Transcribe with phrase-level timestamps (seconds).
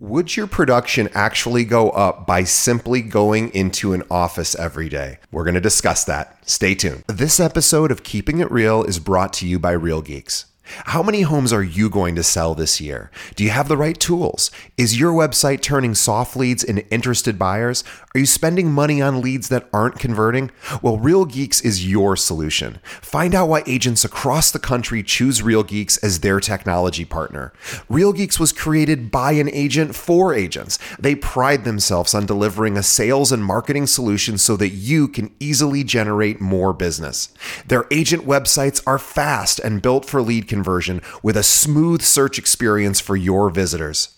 [0.00, 5.18] Would your production actually go up by simply going into an office every day?
[5.32, 6.38] We're going to discuss that.
[6.48, 7.02] Stay tuned.
[7.08, 10.44] This episode of Keeping It Real is brought to you by Real Geeks.
[10.86, 13.10] How many homes are you going to sell this year?
[13.34, 14.50] Do you have the right tools?
[14.76, 17.82] Is your website turning soft leads into interested buyers?
[18.14, 20.50] Are you spending money on leads that aren't converting?
[20.82, 22.80] Well, Real Geeks is your solution.
[23.00, 27.52] Find out why agents across the country choose Real Geeks as their technology partner.
[27.88, 30.78] Real Geeks was created by an agent for agents.
[30.98, 35.82] They pride themselves on delivering a sales and marketing solution so that you can easily
[35.82, 37.32] generate more business.
[37.66, 42.38] Their agent websites are fast and built for lead conversion conversion with a smooth search
[42.38, 44.17] experience for your visitors.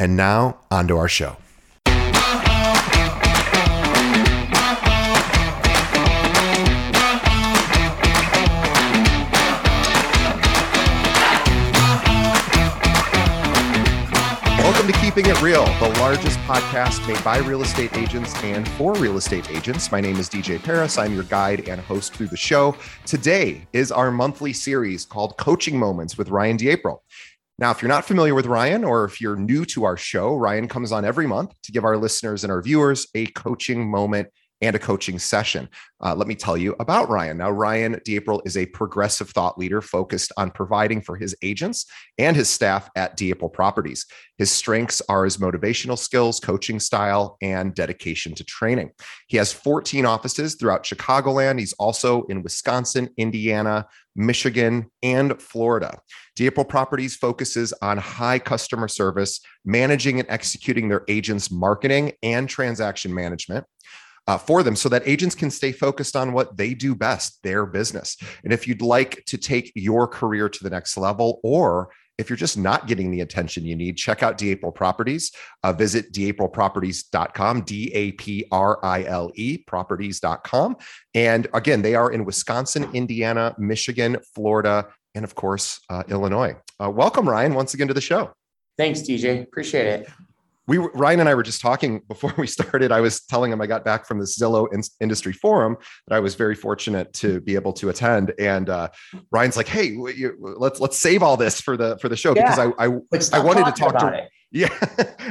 [0.00, 1.36] And now, on to our show.
[14.56, 18.94] Welcome to Keeping It Real, the largest podcast made by real estate agents and for
[18.94, 19.92] real estate agents.
[19.92, 20.96] My name is DJ Paris.
[20.96, 22.74] I'm your guide and host through the show.
[23.04, 27.00] Today is our monthly series called Coaching Moments with Ryan D'Aprile.
[27.60, 30.66] Now, if you're not familiar with Ryan or if you're new to our show, Ryan
[30.66, 34.28] comes on every month to give our listeners and our viewers a coaching moment
[34.62, 35.68] and a coaching session.
[36.02, 37.38] Uh, let me tell you about Ryan.
[37.38, 41.86] Now, Ryan D'Aprile is a progressive thought leader focused on providing for his agents
[42.18, 44.06] and his staff at D'Aprile Properties.
[44.38, 48.90] His strengths are his motivational skills, coaching style, and dedication to training.
[49.28, 51.58] He has 14 offices throughout Chicagoland.
[51.58, 53.86] He's also in Wisconsin, Indiana,
[54.20, 55.98] Michigan, and Florida.
[56.36, 63.14] D'Aprile Properties focuses on high customer service, managing and executing their agents' marketing and transaction
[63.14, 63.66] management
[64.26, 67.66] uh, for them so that agents can stay focused on what they do best, their
[67.66, 68.16] business.
[68.44, 72.36] And if you'd like to take your career to the next level, or if you're
[72.36, 75.32] just not getting the attention you need, check out D'Aprile Properties.
[75.64, 80.76] Uh, visit DiAprilProperties.com, D A P R I L E, properties.com.
[81.14, 86.54] And again, they are in Wisconsin, Indiana, Michigan, Florida, and of course, uh, Illinois.
[86.78, 88.32] Uh, welcome, Ryan, once again to the show.
[88.78, 89.42] Thanks, DJ.
[89.42, 90.08] Appreciate it
[90.70, 92.92] we Ryan and I were just talking before we started.
[92.92, 95.76] I was telling him I got back from the Zillow in- industry forum
[96.06, 98.32] that I was very fortunate to be able to attend.
[98.38, 98.88] And uh,
[99.32, 102.44] Ryan's like, "Hey, you, let's let's save all this for the for the show yeah.
[102.44, 104.30] because I I, I wanted to talk to it.
[104.52, 104.68] yeah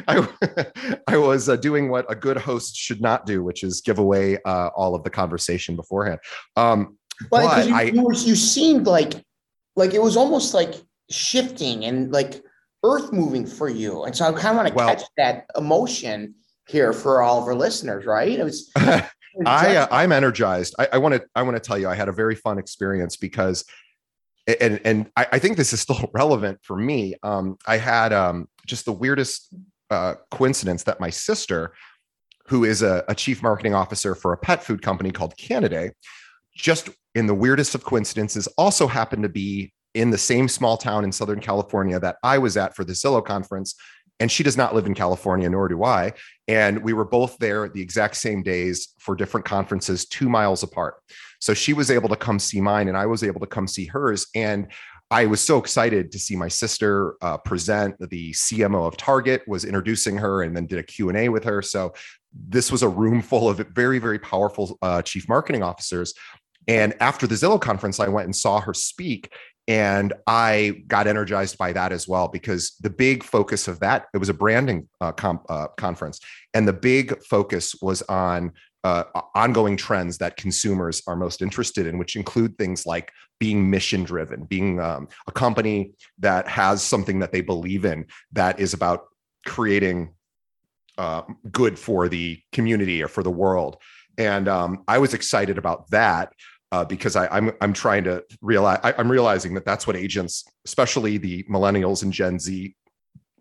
[0.10, 3.98] I I was uh, doing what a good host should not do, which is give
[3.98, 6.20] away uh, all of the conversation beforehand.
[6.58, 6.98] Um,
[7.32, 9.14] well, but you, I, you, you seemed like
[9.78, 10.76] like it was almost like
[11.10, 12.44] shifting and like
[12.84, 14.04] earth moving for you.
[14.04, 16.36] And so I kind of want to well, catch that emotion
[16.68, 18.40] here for all of our listeners, right?
[18.40, 18.72] It was.
[19.46, 20.76] I uh, I'm energized.
[20.92, 23.64] I want to I want to tell you I had a very fun experience because,
[24.60, 27.16] and and I, I think this is still relevant for me.
[27.24, 29.54] Um, I had um, just the weirdest
[29.90, 31.74] uh, coincidence that my sister,
[32.48, 35.92] who is a, a chief marketing officer for a pet food company called Canidae,
[36.56, 41.04] just in the weirdest of coincidences, also happened to be in the same small town
[41.04, 43.76] in Southern California that I was at for the Zillow conference.
[44.22, 46.12] And she does not live in California, nor do I.
[46.48, 50.96] And we were both there the exact same days for different conferences, two miles apart.
[51.40, 53.86] So she was able to come see mine, and I was able to come see
[53.86, 54.28] hers.
[54.36, 54.68] And
[55.10, 57.96] I was so excited to see my sister uh, present.
[58.10, 61.46] The CMO of Target was introducing her, and then did a Q and A with
[61.46, 61.62] her.
[61.62, 61.94] So
[62.34, 66.14] this was a room full of very, very powerful uh, chief marketing officers.
[66.68, 69.34] And after the Zillow conference, I went and saw her speak
[69.70, 74.18] and i got energized by that as well because the big focus of that it
[74.18, 75.14] was a branding uh,
[75.50, 76.20] uh, conference.
[76.54, 78.54] And the big focus was on
[78.84, 79.04] uh,
[79.36, 84.46] ongoing trends that consumers are most interested in which include things like being mission driven
[84.46, 89.06] being um, a company that has something that they believe in that is about
[89.46, 90.14] creating
[90.98, 91.22] uh,
[91.52, 93.78] good for the community or for the world.
[94.18, 96.34] And um, i was excited about that
[96.72, 99.96] uh, because I, am I'm, I'm trying to realize I, I'm realizing that that's what
[99.96, 102.76] agents, especially the millennials and Gen Z,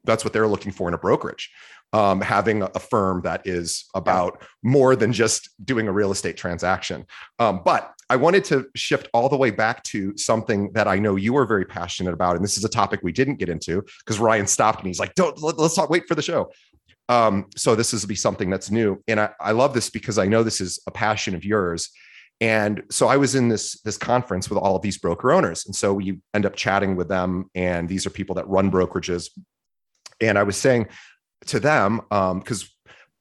[0.04, 1.50] that's what they're looking for in a brokerage.
[1.94, 7.06] Um, having a firm that is about more than just doing a real estate transaction.
[7.38, 11.16] Um, but I wanted to shift all the way back to something that I know
[11.16, 14.18] you are very passionate about, and this is a topic we didn't get into because
[14.20, 14.90] Ryan stopped me.
[14.90, 15.88] He's like, "Don't let, us talk.
[15.88, 16.50] Wait for the show."
[17.08, 20.26] um, so this is be something that's new, and I, I love this because I
[20.26, 21.90] know this is a passion of yours.
[22.40, 25.74] And so I was in this this conference with all of these broker owners, and
[25.74, 27.50] so we end up chatting with them.
[27.54, 29.30] And these are people that run brokerages.
[30.20, 30.88] And I was saying
[31.46, 32.68] to them because um,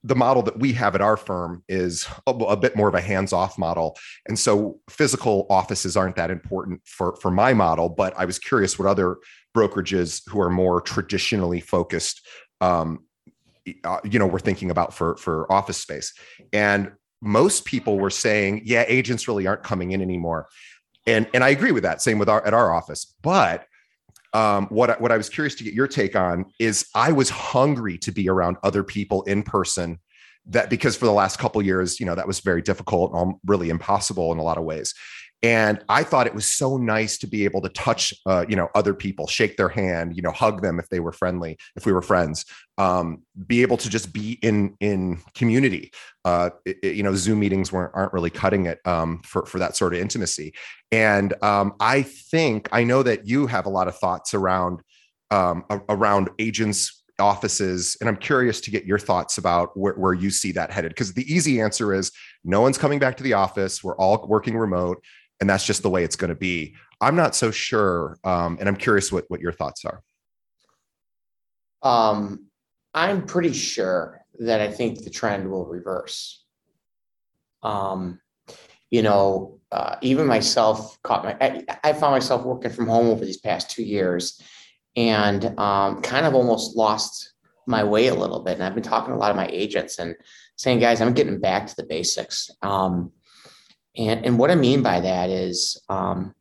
[0.03, 3.01] the model that we have at our firm is a, a, bit more of a
[3.01, 3.97] hands-off model
[4.27, 8.79] and so physical offices aren't that important for for my model but i was curious
[8.79, 9.17] what other
[9.55, 12.25] brokerages who are more traditionally focused
[12.61, 12.99] um,
[13.83, 16.13] uh, you know we're thinking about for for office space
[16.53, 16.91] and
[17.21, 20.47] most people were saying yeah agents really aren't coming in anymore.
[21.05, 22.01] And and i agree with that.
[22.01, 23.15] Same with our at our office.
[23.21, 23.65] But
[24.33, 27.97] um, what what I was curious to get your take on is I was hungry
[27.99, 29.99] to be around other people in person.
[30.49, 33.69] That because for the last couple years, you know, that was very difficult, and really
[33.69, 34.93] impossible in a lot of ways
[35.43, 38.69] and i thought it was so nice to be able to touch uh, you know
[38.75, 41.91] other people shake their hand you know hug them if they were friendly if we
[41.91, 42.45] were friends
[42.77, 45.91] um, be able to just be in in community.
[46.23, 49.75] Uh, it, you know zoom meetings weren't aren't really cutting it um, for for that
[49.75, 50.53] sort of intimacy.
[50.91, 54.81] And um, i think i know that you have a lot of thoughts around
[55.31, 60.29] um, around agents offices and i'm curious to get your thoughts about where, where you
[60.29, 60.91] see that headed.
[60.91, 62.11] Because the easy answer is
[62.45, 63.83] no one's coming back to the office.
[63.83, 65.03] We're all working remote
[65.39, 66.75] and that's just the way it's going to be.
[66.99, 70.01] I'm not so sure, um, and I'm curious what what your thoughts are.
[71.83, 72.47] Um,
[72.93, 76.43] I'm pretty sure that I think the trend will reverse.
[77.61, 78.19] Um,
[78.89, 81.37] you know, uh, even myself caught my.
[81.39, 84.41] I, I, found myself working from home over these past two years,
[84.95, 87.33] and um, kind of almost lost
[87.67, 88.53] my way a little bit.
[88.55, 90.15] And I've been talking to a lot of my agents and
[90.55, 92.49] saying, guys, I'm getting back to the basics.
[92.61, 93.11] Um,
[93.97, 96.33] and, and what I mean by that is um,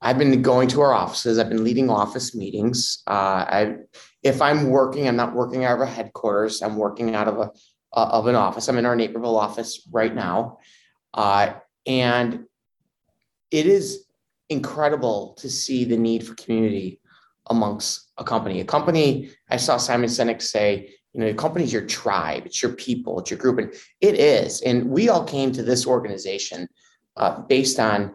[0.00, 1.38] I've been going to our offices.
[1.38, 3.02] I've been leading office meetings.
[3.06, 3.74] Uh, I,
[4.22, 6.62] if I'm working, I'm not working out of a headquarters.
[6.62, 7.50] I'm working out of a
[7.92, 8.68] uh, of an office.
[8.68, 10.58] I'm in our Naperville office right now,
[11.14, 11.54] uh,
[11.86, 12.44] and
[13.50, 14.04] it is
[14.48, 17.00] incredible to see the need for community
[17.48, 18.60] amongst a company.
[18.60, 22.62] A company, I saw Simon Sinek say, you know, your company is your tribe, it's
[22.62, 24.60] your people, it's your group, and it is.
[24.62, 26.68] And we all came to this organization
[27.20, 28.14] uh, based on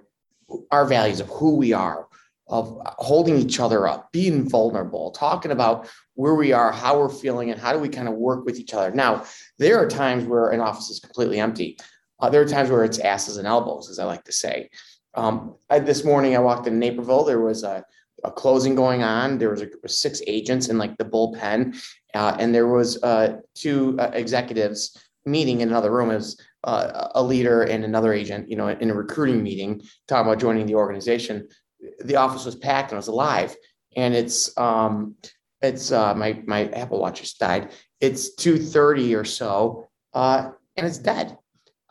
[0.72, 2.08] our values of who we are,
[2.48, 7.52] of holding each other up, being vulnerable, talking about where we are, how we're feeling,
[7.52, 8.92] and how do we kind of work with each other.
[8.92, 9.24] Now,
[9.58, 11.78] there are times where an office is completely empty.
[12.20, 14.70] Uh, there are times where it's asses and elbows, as I like to say.
[15.14, 17.24] Um, I, this morning, I walked in Naperville.
[17.24, 17.86] There was a
[18.24, 19.38] a closing going on.
[19.38, 21.78] There was a, six agents in like the bullpen,
[22.16, 26.12] uh, and there was uh, two uh, executives meeting in another room.
[26.12, 30.42] as uh, a leader and another agent, you know, in a recruiting meeting, talking about
[30.42, 31.48] joining the organization.
[32.04, 33.56] The office was packed and it was alive.
[33.96, 35.16] And it's um,
[35.62, 37.72] it's uh, my my Apple Watch just died.
[38.02, 41.38] It's two thirty or so, uh, and it's dead.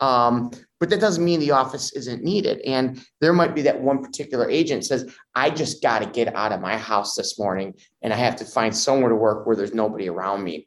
[0.00, 0.50] Um,
[0.80, 2.60] but that doesn't mean the office isn't needed.
[2.60, 6.52] And there might be that one particular agent says, I just got to get out
[6.52, 9.72] of my house this morning and I have to find somewhere to work where there's
[9.72, 10.66] nobody around me.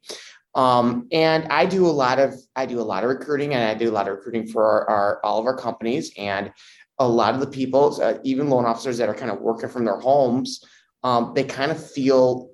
[0.57, 3.75] Um, and I do a lot of I do a lot of recruiting and I
[3.75, 6.51] do a lot of recruiting for our, our all of our companies and
[6.99, 9.85] a lot of the people, uh, even loan officers that are kind of working from
[9.85, 10.63] their homes,
[11.03, 12.49] um, they kind of feel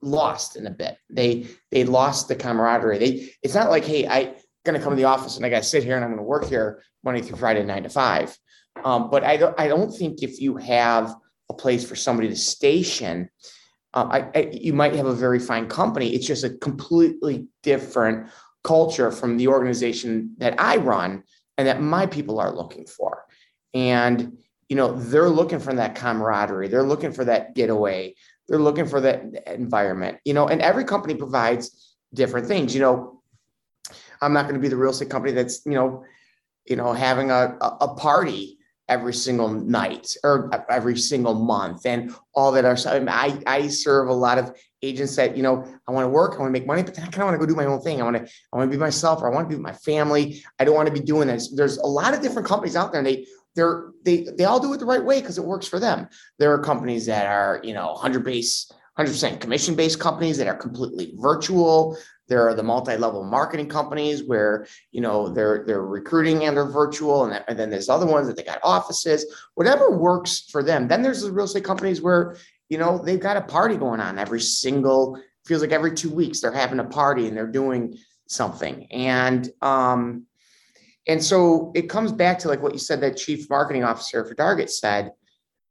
[0.00, 0.96] lost in a bit.
[1.10, 2.98] They they lost the camaraderie.
[2.98, 5.62] They it's not like hey I going to come to the office and I got
[5.62, 8.36] to sit here and I'm going to work here Monday through Friday, nine to five.
[8.84, 11.14] Um, but I don't, I don't think if you have
[11.48, 13.30] a place for somebody to station,
[13.96, 16.14] um, I, I, you might have a very fine company.
[16.14, 18.28] It's just a completely different
[18.62, 21.24] culture from the organization that I run
[21.56, 23.24] and that my people are looking for.
[23.72, 24.36] And,
[24.68, 26.68] you know, they're looking for that camaraderie.
[26.68, 28.14] They're looking for that getaway.
[28.48, 32.74] They're looking for that environment, you know, and every company provides different things.
[32.74, 33.22] You know,
[34.20, 36.04] I'm not going to be the real estate company that's, you know,
[36.66, 38.55] you know, having a, a party
[38.88, 42.76] every single night or every single month and all that are.
[43.08, 46.38] I, I serve a lot of agents that, you know, I want to work, I
[46.38, 47.80] want to make money, but then I kind of want to go do my own
[47.80, 48.00] thing.
[48.00, 49.72] I want to, I want to be myself or I want to be with my
[49.72, 50.42] family.
[50.58, 51.50] I don't want to be doing this.
[51.50, 54.72] There's a lot of different companies out there and they, they're, they, they all do
[54.74, 56.08] it the right way because it works for them.
[56.38, 60.56] There are companies that are, you know, 100 base, 100% commission based companies that are
[60.56, 61.96] completely virtual.
[62.28, 67.24] There are the multi-level marketing companies where you know they're they're recruiting and they're virtual,
[67.24, 69.24] and, and then there's other ones that they got offices.
[69.54, 70.88] Whatever works for them.
[70.88, 72.36] Then there's the real estate companies where
[72.68, 76.40] you know they've got a party going on every single feels like every two weeks
[76.40, 80.26] they're having a party and they're doing something and um
[81.06, 84.34] and so it comes back to like what you said that chief marketing officer for
[84.34, 85.12] target said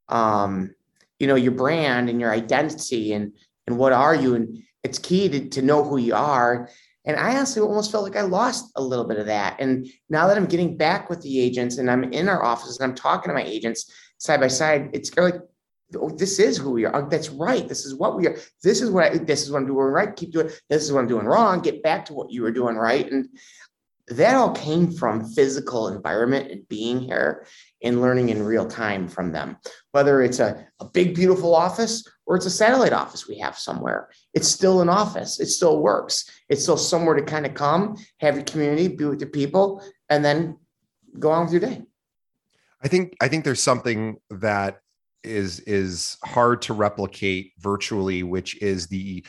[0.08, 0.74] um
[1.18, 3.32] you know your brand and your identity and
[3.66, 6.70] and what are you and it's key to, to know who you are.
[7.04, 9.60] And I honestly almost felt like I lost a little bit of that.
[9.60, 12.90] And now that I'm getting back with the agents and I'm in our offices and
[12.90, 15.34] I'm talking to my agents side by side, it's like,
[15.96, 16.96] oh, this is who we are.
[16.96, 17.68] Oh, that's right.
[17.68, 18.36] This is what we are.
[18.62, 20.16] This is what I, this is what I'm doing right.
[20.16, 20.50] Keep doing.
[20.68, 21.60] This is what I'm doing wrong.
[21.60, 23.10] Get back to what you were doing right.
[23.10, 23.28] And
[24.08, 27.46] that all came from physical environment and being here
[27.82, 29.56] and learning in real time from them.
[29.92, 34.08] Whether it's a, a big, beautiful office or it's a satellite office we have somewhere,
[34.34, 35.40] it's still an office.
[35.40, 36.28] It still works.
[36.48, 40.24] It's still somewhere to kind of come, have your community, be with the people, and
[40.24, 40.58] then
[41.18, 41.82] go on with your day.
[42.82, 44.80] I think I think there's something that
[45.24, 49.24] is is hard to replicate virtually, which is the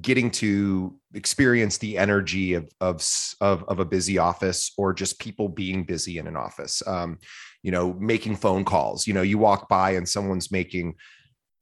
[0.00, 3.04] getting to experience the energy of of
[3.40, 7.18] of, of a busy office or just people being busy in an office um,
[7.62, 9.06] you know making phone calls.
[9.06, 10.94] You know you walk by and someone's making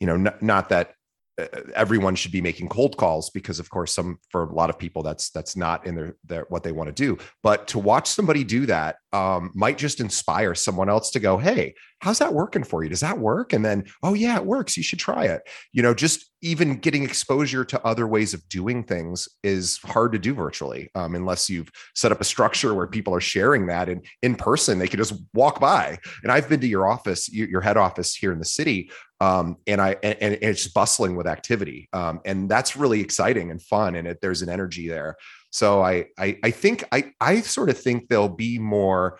[0.00, 0.92] you know n- not that
[1.40, 4.78] uh, everyone should be making cold calls because of course some for a lot of
[4.78, 7.18] people that's that's not in their, their what they want to do.
[7.42, 11.75] But to watch somebody do that um, might just inspire someone else to go hey
[12.00, 12.90] how's that working for you?
[12.90, 13.52] Does that work?
[13.52, 14.76] And then oh yeah it works.
[14.76, 15.42] You should try it.
[15.73, 20.18] You know just even getting exposure to other ways of doing things is hard to
[20.18, 24.04] do virtually um, unless you've set up a structure where people are sharing that and
[24.23, 25.99] in person they can just walk by.
[26.23, 29.80] And i've been to your office your head office here in the city um, and
[29.80, 34.06] I and, and, it's bustling with activity, um, and that's really exciting and fun, and
[34.06, 35.16] it, there's an energy there.
[35.56, 39.18] So I, I I think I I sort of think there'll be more.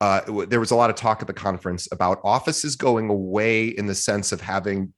[0.00, 3.86] Uh, there was a lot of talk at the conference about offices going away in
[3.86, 4.92] the sense of having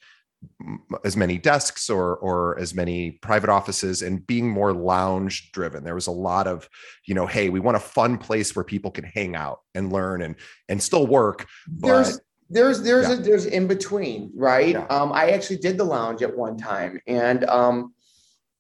[1.03, 5.95] as many desks or or as many private offices and being more lounge driven there
[5.95, 6.69] was a lot of
[7.07, 10.21] you know hey we want a fun place where people can hang out and learn
[10.21, 10.37] and
[10.69, 13.15] and still work but there's there's there's yeah.
[13.15, 14.71] a there's in between, right?
[14.75, 14.87] Yeah.
[14.87, 17.93] Um, I actually did the lounge at one time, and um,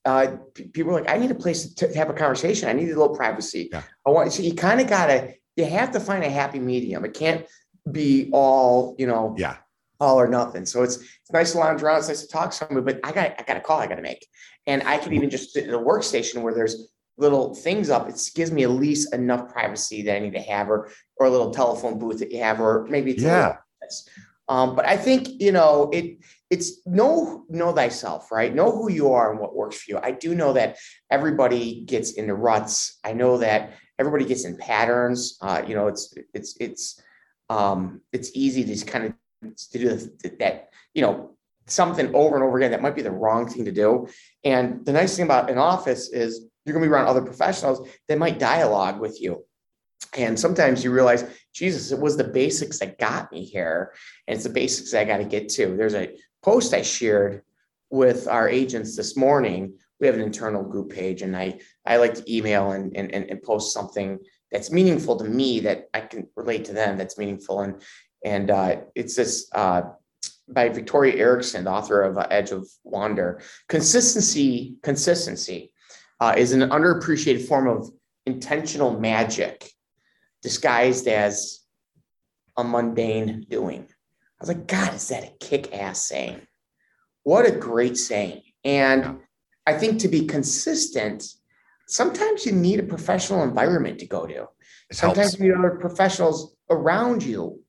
[0.06, 0.36] uh,
[0.72, 2.68] people are like, "I need a place to, have a conversation.
[2.68, 3.68] I need a little privacy.
[3.72, 3.82] Yeah.
[4.06, 7.04] I want." So you kind of gotta, you have to find a happy medium.
[7.04, 7.44] It can't
[7.90, 9.56] be all, you know, yeah,
[10.00, 10.64] all or nothing.
[10.66, 11.98] So it's it's nice to lounge around.
[11.98, 13.96] It's nice to talk to somebody, but I got I got a call I got
[13.96, 14.26] to make,
[14.66, 18.08] and I could even just sit in a workstation where there's little things up.
[18.08, 21.30] It gives me at least enough privacy that I need to have, or or a
[21.30, 23.56] little telephone booth that you have, or maybe it's yeah.
[24.48, 26.18] Um, but I think you know it.
[26.50, 28.54] It's know know thyself, right?
[28.54, 29.98] Know who you are and what works for you.
[30.02, 30.76] I do know that
[31.10, 32.98] everybody gets into ruts.
[33.04, 35.38] I know that everybody gets in patterns.
[35.40, 37.02] Uh, you know, it's it's it's
[37.50, 40.70] um, it's easy to just kind of to do that.
[40.94, 41.36] You know,
[41.66, 44.06] something over and over again that might be the wrong thing to do.
[44.44, 47.88] And the nice thing about an office is you're going to be around other professionals
[48.08, 49.44] that might dialogue with you
[50.16, 53.92] and sometimes you realize, Jesus, it was the basics that got me here.
[54.26, 55.76] And it's the basics I got to get to.
[55.76, 57.42] There's a post I shared
[57.90, 59.74] with our agents this morning.
[60.00, 63.42] We have an internal group page, and I, I like to email and, and, and
[63.42, 64.18] post something
[64.52, 67.62] that's meaningful to me that I can relate to them that's meaningful.
[67.62, 67.82] And,
[68.24, 69.82] and uh, it's this uh,
[70.48, 73.40] by Victoria Erickson, author of uh, Edge of Wonder.
[73.68, 75.72] Consistency, consistency
[76.20, 77.90] uh, is an underappreciated form of
[78.26, 79.70] intentional magic
[80.42, 81.60] disguised as
[82.56, 83.88] a mundane doing.
[84.38, 86.40] I was like, God, is that a kick ass saying?
[87.22, 88.42] What a great saying.
[88.64, 89.20] And
[89.66, 91.26] I think to be consistent,
[91.88, 94.48] sometimes you need a professional environment to go to.
[94.90, 95.38] It sometimes helps.
[95.38, 97.60] you need other professionals around you.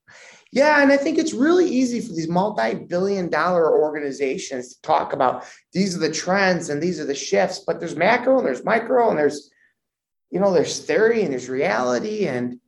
[0.51, 5.45] Yeah, and I think it's really easy for these multi-billion dollar organizations to talk about
[5.73, 9.09] these are the trends and these are the shifts, but there's macro and there's micro
[9.09, 9.51] and there's
[10.31, 12.59] you know there's theory and there's reality and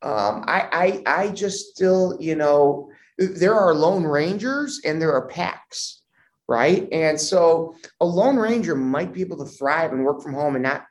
[0.00, 5.26] um, I, I, I just still, you know, there are lone rangers and there are
[5.26, 6.02] packs,
[6.48, 6.88] right?
[6.92, 10.62] And so a lone ranger might be able to thrive and work from home and
[10.62, 10.86] not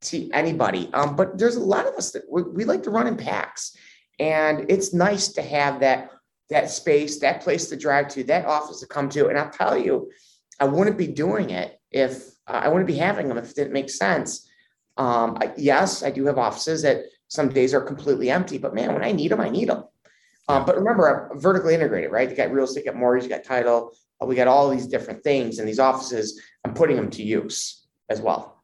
[0.00, 0.90] see anybody.
[0.92, 3.76] Um, but there's a lot of us that we, we like to run in packs,
[4.18, 6.10] and it's nice to have that
[6.50, 9.28] that space, that place to drive to, that office to come to.
[9.28, 10.10] And I'll tell you,
[10.60, 13.72] I wouldn't be doing it if uh, I wouldn't be having them if it didn't
[13.72, 14.48] make sense.
[14.98, 18.92] Um, I, yes, I do have offices that some days are completely empty, but man,
[18.92, 19.84] when I need them, I need them.
[20.48, 22.28] Um, but remember, I'm vertically integrated, right?
[22.28, 23.92] You got real estate, you got mortgage, you got title.
[24.20, 26.40] Uh, we got all these different things in these offices.
[26.64, 28.62] I'm putting them to use as well.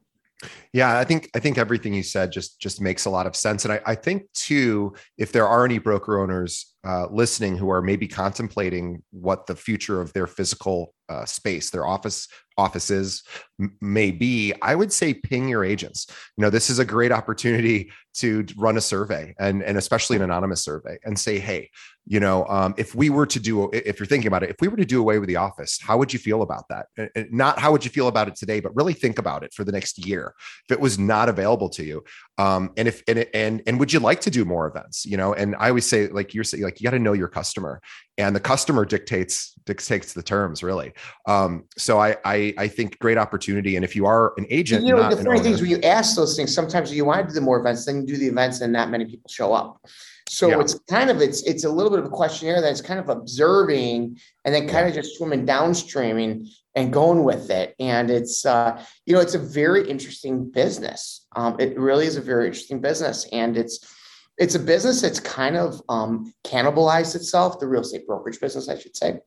[0.72, 3.64] Yeah, I think I think everything you said just just makes a lot of sense,
[3.64, 7.82] and I, I think too, if there are any broker owners uh, listening who are
[7.82, 13.22] maybe contemplating what the future of their physical uh, space, their office offices
[13.60, 16.06] m- may be, I would say ping your agents.
[16.36, 20.22] You know, this is a great opportunity to run a survey, and and especially an
[20.22, 21.70] anonymous survey, and say, hey,
[22.06, 24.68] you know, um, if we were to do, if you're thinking about it, if we
[24.68, 26.86] were to do away with the office, how would you feel about that?
[27.30, 29.72] Not how would you feel about it today, but really think about it for the
[29.72, 30.34] next year.
[30.68, 32.04] If it was not available to you,
[32.36, 35.06] um, and if and and and would you like to do more events?
[35.06, 37.28] You know, and I always say, like you're saying, like you got to know your
[37.28, 37.80] customer,
[38.18, 40.92] and the customer dictates dictates the terms, really.
[41.26, 44.94] Um, so I, I I think great opportunity, and if you are an agent, you
[44.94, 47.34] know, the funny thing is when you ask those things, sometimes you want to do
[47.34, 49.80] the more events, then you do the events, and not many people show up.
[50.28, 50.60] So yeah.
[50.60, 54.18] it's kind of it's it's a little bit of a questionnaire that's kind of observing
[54.44, 57.74] and then kind of just swimming downstreaming and going with it.
[57.80, 61.26] And it's uh, you know it's a very interesting business.
[61.34, 63.94] Um, it really is a very interesting business, and it's
[64.36, 68.78] it's a business that's kind of um, cannibalized itself, the real estate brokerage business, I
[68.78, 69.20] should say.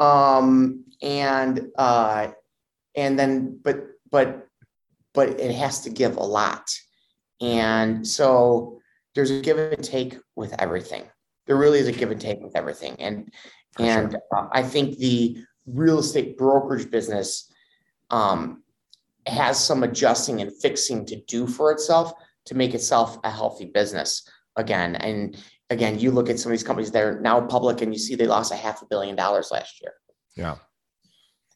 [0.00, 2.28] Um, and uh,
[2.94, 4.46] and then but but
[5.12, 6.70] but it has to give a lot,
[7.40, 8.80] and so
[9.16, 11.02] there's a give and take with everything.
[11.46, 12.94] There really is a give and take with everything.
[13.00, 13.32] And
[13.74, 14.20] For and sure.
[14.36, 17.50] uh, I think the real estate brokerage business
[18.10, 18.62] um,
[19.26, 22.12] has some adjusting and fixing to do for itself
[22.44, 24.96] to make itself a healthy business again.
[24.96, 25.36] And
[25.70, 28.14] again, you look at some of these companies that are now public and you see
[28.14, 29.94] they lost a half a billion dollars last year.
[30.36, 30.56] Yeah.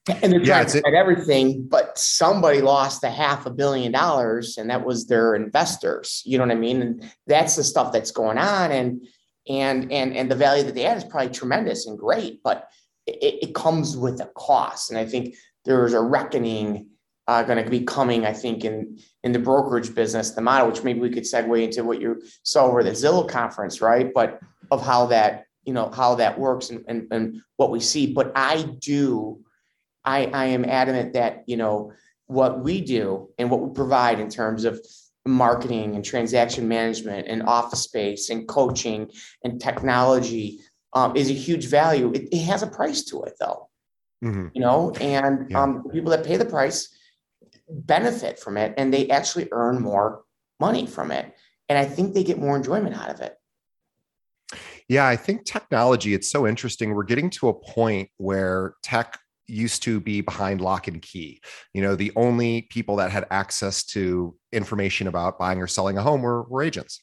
[0.09, 4.57] And they're trying yeah, to fight everything, but somebody lost a half a billion dollars,
[4.57, 6.23] and that was their investors.
[6.25, 6.83] You know what I mean?
[6.83, 9.07] And that's the stuff that's going on, and
[9.49, 12.69] and and and the value that they add is probably tremendous and great, but
[13.07, 14.91] it, it comes with a cost.
[14.91, 16.89] And I think there's a reckoning
[17.29, 18.25] uh, going to be coming.
[18.25, 21.85] I think in in the brokerage business, the model, which maybe we could segue into
[21.85, 24.13] what you saw over the Zillow conference, right?
[24.13, 24.41] But
[24.71, 28.13] of how that you know how that works and, and, and what we see.
[28.13, 29.45] But I do
[30.05, 31.93] I, I am adamant that, you know,
[32.27, 34.81] what we do and what we provide in terms of
[35.27, 39.11] marketing and transaction management and office space and coaching
[39.45, 40.61] and technology
[40.95, 42.13] um, is a huge value.
[42.13, 43.69] It, it, has a price to it though,
[44.25, 44.49] mm-hmm.
[44.55, 45.63] you know, and yeah.
[45.63, 46.97] um, people that pay the price
[47.69, 50.23] benefit from it and they actually earn more
[50.59, 51.35] money from it.
[51.69, 53.37] And I think they get more enjoyment out of it.
[54.89, 56.95] Yeah, I think technology, it's so interesting.
[56.95, 59.20] We're getting to a point where tech
[59.51, 61.41] used to be behind lock and key.
[61.75, 66.03] You know, the only people that had access to information about buying or selling a
[66.03, 67.03] home were, were agents.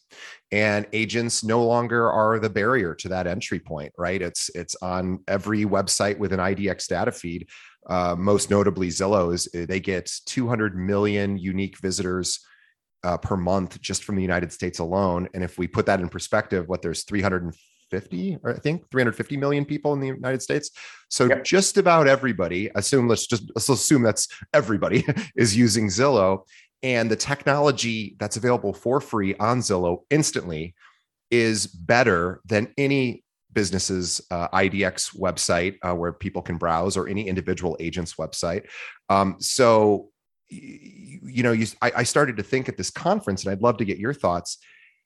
[0.51, 4.21] And agents no longer are the barrier to that entry point, right?
[4.21, 7.49] It's it's on every website with an IDX data feed.
[7.89, 12.39] Uh, most notably, Zillow is eh, they get 200 million unique visitors
[13.03, 15.29] uh, per month just from the United States alone.
[15.33, 19.37] And if we put that in perspective, what there's 350 350 or I think 350
[19.37, 20.71] million people in the United States.
[21.09, 21.43] So yep.
[21.43, 26.43] just about everybody, assume let's just let's assume that's everybody is using Zillow
[26.83, 30.75] and the technology that's available for free on Zillow instantly
[31.31, 33.23] is better than any
[33.53, 38.67] business's uh, IDX website uh, where people can browse or any individual agent's website.
[39.09, 40.09] Um, so,
[40.49, 43.77] you, you know, you, I, I started to think at this conference, and I'd love
[43.77, 44.59] to get your thoughts.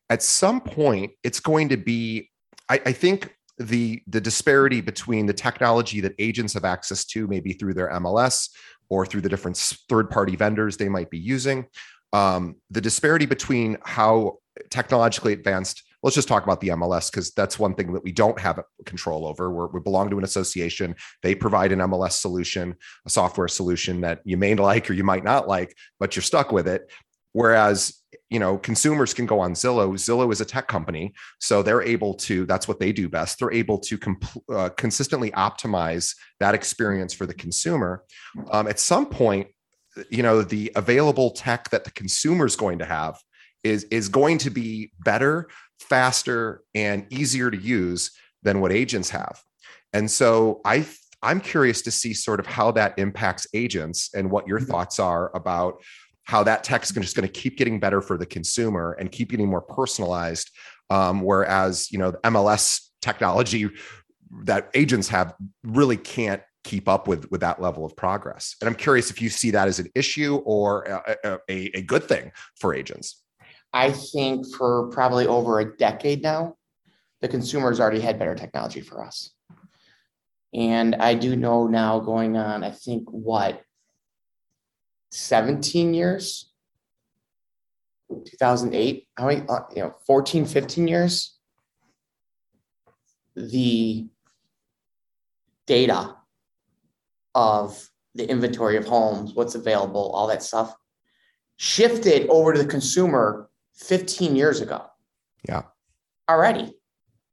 [0.09, 2.29] At some point, it's going to be
[2.71, 7.53] I, I think the the disparity between the technology that agents have access to, maybe
[7.53, 8.49] through their MLS
[8.89, 9.57] or through the different
[9.89, 11.67] third party vendors they might be using,
[12.13, 14.37] um, the disparity between how
[14.69, 18.39] technologically advanced let's just talk about the MLS because that's one thing that we don't
[18.39, 19.51] have control over.
[19.51, 20.95] We're, we belong to an association.
[21.21, 25.23] They provide an MLS solution, a software solution that you may like or you might
[25.23, 26.91] not like, but you're stuck with it.
[27.33, 29.93] Whereas you know consumers can go on zillow.
[29.93, 33.39] Zillow is a tech company so they're able to that's what they do best.
[33.39, 38.03] They're able to comp- uh, consistently optimize that experience for the consumer.
[38.51, 39.47] Um, at some point
[40.09, 43.19] you know the available tech that the consumer is going to have
[43.63, 48.11] is is going to be better faster and easier to use
[48.43, 49.41] than what agents have.
[49.93, 50.85] And so i
[51.23, 54.71] i'm curious to see sort of how that impacts agents and what your mm-hmm.
[54.71, 55.81] thoughts are about
[56.23, 59.29] how that tech is just going to keep getting better for the consumer and keep
[59.31, 60.51] getting more personalized.
[60.89, 63.69] Um, whereas, you know, the MLS technology
[64.43, 68.55] that agents have really can't keep up with with that level of progress.
[68.61, 72.03] And I'm curious if you see that as an issue or a, a, a good
[72.03, 73.23] thing for agents.
[73.73, 76.55] I think for probably over a decade now,
[77.21, 79.31] the consumers already had better technology for us.
[80.53, 83.61] And I do know now going on, I think what
[85.11, 86.51] 17 years,
[88.09, 91.37] 2008, how many, uh, you know, 14, 15 years,
[93.35, 94.07] the
[95.65, 96.15] data
[97.35, 100.75] of the inventory of homes, what's available, all that stuff
[101.57, 104.85] shifted over to the consumer 15 years ago.
[105.47, 105.63] Yeah.
[106.29, 106.73] Already.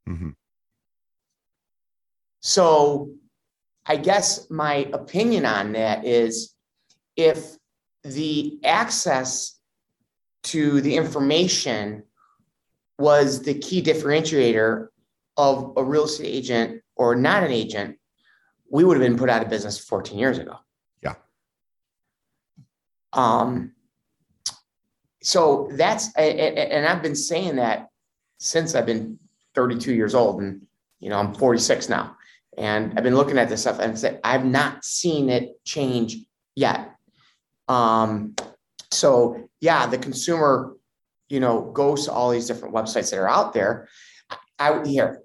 [0.09, 0.31] Mm-hmm.
[2.41, 3.11] So
[3.85, 6.55] I guess my opinion on that is
[7.17, 7.57] if
[8.05, 9.59] the access
[10.45, 12.05] to the information
[12.99, 14.89] was the key differentiator
[15.37, 17.97] of a real estate agent or not an agent,
[18.71, 20.57] we would have been put out of business 14 years ago.
[21.03, 21.15] Yeah.
[23.13, 23.73] Um,
[25.23, 27.89] so that's, and I've been saying that
[28.39, 29.19] since I've been
[29.55, 30.63] 32 years old and,
[31.01, 32.17] you know, I'm 46 now.
[32.57, 36.17] And I've been looking at this stuff and said, I've not seen it change
[36.57, 36.95] yet.
[37.69, 38.35] Um,
[38.91, 40.77] so yeah, the consumer,
[41.29, 43.89] you know, goes to all these different websites that are out there.
[44.59, 45.23] I here,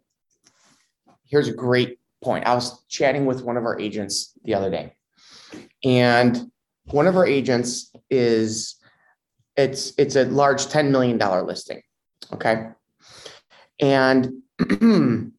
[1.25, 2.45] here's a great point.
[2.45, 4.95] I was chatting with one of our agents the other day,
[5.83, 6.51] and
[6.85, 8.75] one of our agents is
[9.55, 11.81] it's it's a large $10 million listing.
[12.33, 12.67] Okay.
[13.79, 14.41] And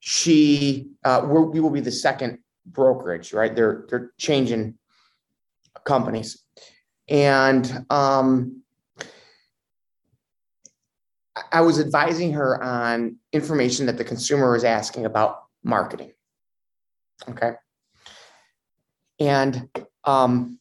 [0.00, 3.54] she uh, we will be the second brokerage, right?
[3.54, 4.77] They're they're changing
[5.88, 6.44] companies,
[7.08, 8.62] and um,
[11.50, 16.12] I was advising her on information that the consumer was asking about marketing.
[17.28, 17.52] Okay,
[19.18, 19.68] and
[20.04, 20.60] um,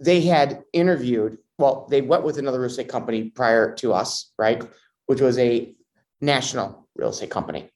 [0.00, 1.38] they had interviewed.
[1.58, 4.62] Well, they went with another real estate company prior to us, right?
[5.06, 5.74] Which was a
[6.20, 7.70] national real estate company.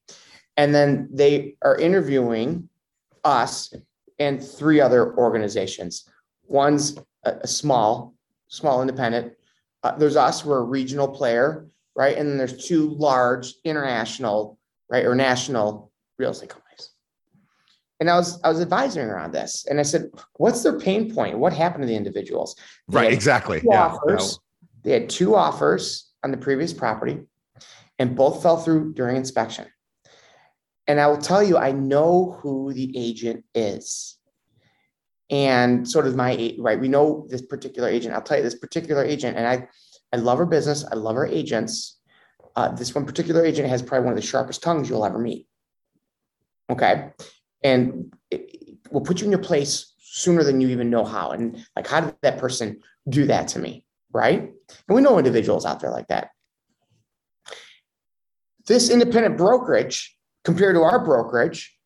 [0.56, 2.68] And then they are interviewing
[3.24, 3.72] us
[4.18, 6.08] and three other organizations.
[6.48, 8.14] One's a, a small,
[8.48, 9.34] small independent.
[9.82, 12.16] Uh, there's us, we're a regional player, right?
[12.16, 14.58] And then there's two large international,
[14.90, 16.90] right, or national real estate companies.
[18.00, 21.12] And I was I was advising her on this, and I said, "What's their pain
[21.12, 21.38] point?
[21.38, 22.54] What happened to the individuals?"
[22.88, 23.61] They right, exactly.
[23.64, 23.87] Yeah.
[23.87, 24.38] Offers.
[24.84, 27.18] They had two offers on the previous property,
[27.98, 29.66] and both fell through during inspection.
[30.87, 34.17] And I will tell you, I know who the agent is.
[35.30, 36.80] And so does my right.
[36.80, 38.14] We know this particular agent.
[38.14, 39.68] I'll tell you this particular agent, and I,
[40.12, 40.84] I love her business.
[40.90, 41.98] I love her agents.
[42.56, 45.46] Uh, this one particular agent has probably one of the sharpest tongues you'll ever meet.
[46.70, 47.10] Okay,
[47.62, 51.30] and it, will put you in your place sooner than you even know how.
[51.30, 53.84] And like, how did that person do that to me?
[54.12, 54.40] Right?
[54.40, 56.30] And we know individuals out there like that.
[58.66, 61.77] This independent brokerage compared to our brokerage,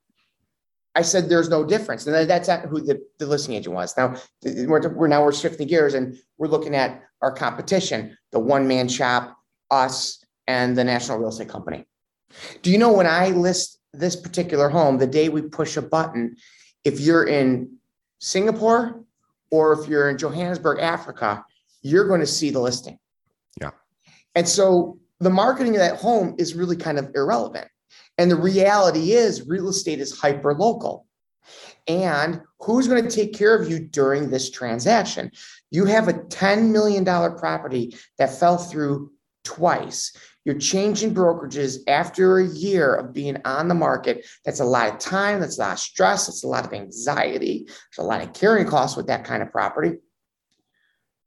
[0.94, 2.06] I said there's no difference.
[2.06, 3.96] And that's who the, the listing agent was.
[3.96, 8.68] Now we're, we're now we're shifting gears and we're looking at our competition, the one
[8.68, 9.36] man shop,
[9.70, 11.86] us, and the national real estate company.
[12.62, 16.36] Do you know when I list this particular home, the day we push a button,
[16.84, 17.76] if you're in
[18.18, 19.02] Singapore
[19.50, 21.44] or if you're in Johannesburg, Africa,
[21.82, 22.98] you're going to see the listing.
[23.60, 23.70] Yeah.
[24.34, 27.68] And so the marketing of that home is really kind of irrelevant.
[28.18, 31.06] And the reality is, real estate is hyper local.
[31.88, 35.32] And who's going to take care of you during this transaction?
[35.70, 39.10] You have a $10 million property that fell through
[39.44, 40.16] twice.
[40.44, 44.26] You're changing brokerages after a year of being on the market.
[44.44, 45.40] That's a lot of time.
[45.40, 46.26] That's a lot of stress.
[46.26, 47.64] That's a lot of anxiety.
[47.66, 49.98] There's a lot of carrying costs with that kind of property.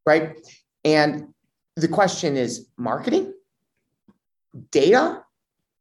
[0.06, 0.38] Right.
[0.84, 1.34] And
[1.76, 3.34] the question is marketing,
[4.71, 5.24] data,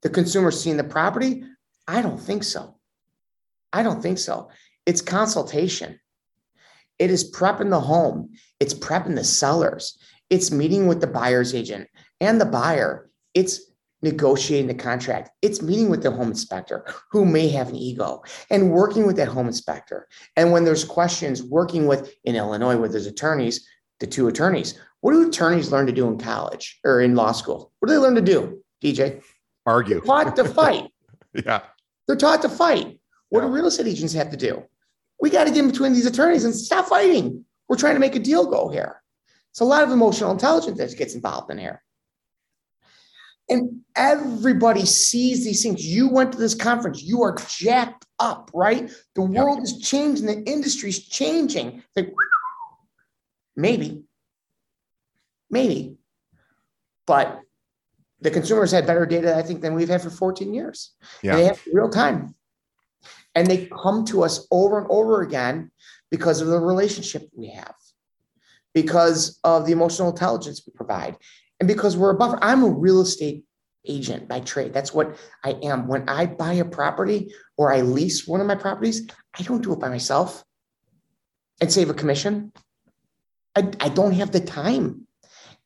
[0.04, 1.42] the consumer seeing the property?
[1.88, 2.76] I don't think so.
[3.72, 4.50] I don't think so.
[4.86, 5.98] It's consultation.
[7.00, 8.30] It is prepping the home.
[8.60, 9.98] It's prepping the sellers.
[10.30, 11.88] It's meeting with the buyer's agent
[12.20, 13.10] and the buyer.
[13.34, 13.60] It's
[14.02, 15.30] negotiating the contract.
[15.42, 19.28] It's meeting with the home inspector who may have an ego and working with that
[19.28, 20.06] home inspector.
[20.36, 23.66] And when there's questions, working with in Illinois with his attorneys,
[24.00, 24.78] the two attorneys.
[25.00, 27.72] What do attorneys learn to do in college or in law school?
[27.78, 29.22] What do they learn to do, DJ?
[29.66, 30.00] Argue.
[30.00, 30.90] They're taught to fight.
[31.35, 31.61] yeah.
[32.07, 32.98] They're taught to fight.
[33.29, 33.46] What yeah.
[33.46, 34.62] do real estate agents have to do?
[35.20, 37.44] We got to get in between these attorneys and stop fighting.
[37.68, 39.03] We're trying to make a deal go here.
[39.50, 41.83] It's a lot of emotional intelligence that gets involved in here.
[43.48, 45.85] And everybody sees these things.
[45.85, 48.90] You went to this conference, you are jacked up, right?
[49.14, 49.64] The world yep.
[49.64, 51.83] is changing, the industry's changing.
[51.94, 52.12] Like,
[53.55, 54.03] maybe,
[55.50, 55.98] maybe,
[57.07, 57.40] but
[58.24, 60.92] the consumers had better data, I think, than we've had for 14 years.
[61.22, 61.37] Yeah.
[61.37, 62.34] They have real time.
[63.34, 65.70] And they come to us over and over again
[66.10, 67.74] because of the relationship we have.
[68.74, 71.16] because of the emotional intelligence we provide
[71.60, 72.38] and because we're a buffer.
[72.42, 73.44] I'm a real estate
[73.87, 74.72] agent by trade.
[74.72, 75.87] That's what I am.
[75.87, 79.06] When I buy a property or I lease one of my properties,
[79.38, 80.42] I don't do it by myself
[81.60, 82.52] and save a commission.
[83.54, 85.06] I, I don't have the time.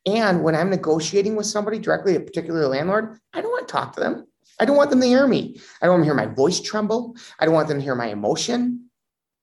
[0.06, 3.94] And when I'm negotiating with somebody directly, a particular landlord, I don't want to talk
[3.94, 4.26] to them.
[4.60, 5.60] I don't want them to hear me.
[5.80, 7.16] I don't want to hear my voice tremble.
[7.38, 8.90] I don't want them to hear my emotion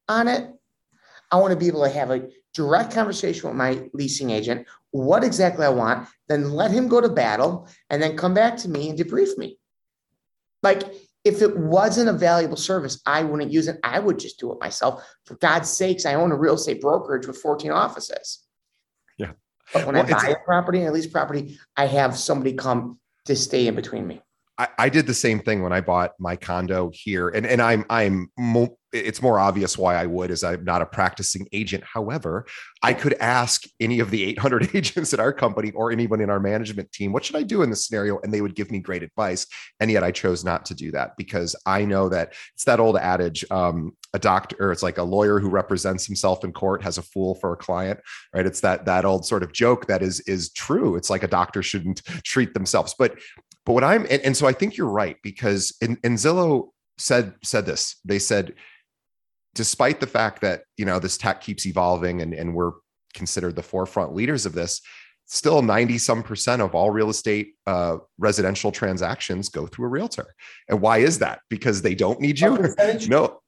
[0.10, 0.50] on it.
[1.32, 5.24] I want to be able to have a direct conversation with my leasing agent, what
[5.24, 8.90] exactly I want, then let him go to battle and then come back to me
[8.90, 9.60] and debrief me.
[10.64, 10.84] Like
[11.26, 13.80] if it wasn't a valuable service, I wouldn't use it.
[13.84, 15.04] I would just do it myself.
[15.26, 18.45] For God's sakes, I own a real estate brokerage with 14 offices.
[19.74, 23.00] But when well, I buy a property and I lease property, I have somebody come
[23.26, 24.22] to stay in between me.
[24.58, 27.86] I, I, did the same thing when I bought my condo here, and and I'm
[27.90, 31.84] I'm mo- it's more obvious why I would, as I'm not a practicing agent.
[31.84, 32.46] However,
[32.82, 36.40] I could ask any of the 800 agents at our company or anyone in our
[36.40, 38.20] management team, what should I do in this scenario?
[38.20, 39.48] And they would give me great advice.
[39.80, 42.98] And yet I chose not to do that because I know that it's that old
[42.98, 46.98] adage um, a doctor, or it's like a lawyer who represents himself in court has
[46.98, 48.00] a fool for a client,
[48.34, 48.46] right?
[48.46, 50.96] It's that that old sort of joke that is is true.
[50.96, 52.96] It's like a doctor shouldn't treat themselves.
[52.98, 53.20] But
[53.66, 57.34] but what I'm and, and so I think you're right because in, and Zillow said
[57.44, 57.98] said this.
[58.06, 58.54] They said
[59.54, 62.74] despite the fact that you know this tech keeps evolving and, and we're
[63.14, 64.82] considered the forefront leaders of this
[65.28, 70.36] still 90 some percent of all real estate uh, residential transactions go through a realtor.
[70.70, 71.40] And why is that?
[71.50, 72.74] Because they don't need you?
[73.10, 73.40] No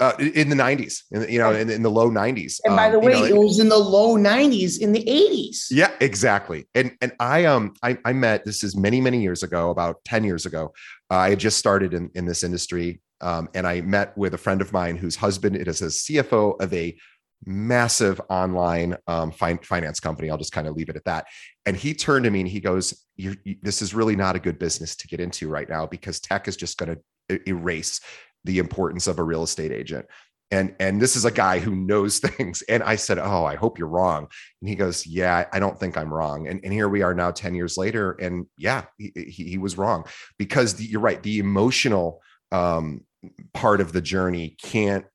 [0.00, 2.98] uh, in the 90s in, you know in, in the low 90s and by the
[2.98, 6.66] um, way you know, it was in the low 90s in the 80s yeah exactly.
[6.74, 10.24] And and i um i, I met this is many many years ago about 10
[10.24, 10.72] years ago.
[11.10, 14.38] Uh, i had just started in, in this industry um, and I met with a
[14.38, 16.96] friend of mine whose husband it is a CFO of a
[17.46, 20.30] massive online um, fin- finance company.
[20.30, 21.26] I'll just kind of leave it at that.
[21.64, 24.58] And he turned to me and he goes, you, "This is really not a good
[24.58, 26.96] business to get into right now because tech is just going
[27.28, 28.00] to erase
[28.44, 30.06] the importance of a real estate agent."
[30.50, 32.62] And and this is a guy who knows things.
[32.62, 34.28] And I said, "Oh, I hope you're wrong."
[34.60, 37.30] And he goes, "Yeah, I don't think I'm wrong." And and here we are now,
[37.30, 40.04] ten years later, and yeah, he, he, he was wrong
[40.38, 41.22] because the, you're right.
[41.22, 43.02] The emotional um,
[43.52, 45.06] part of the journey can't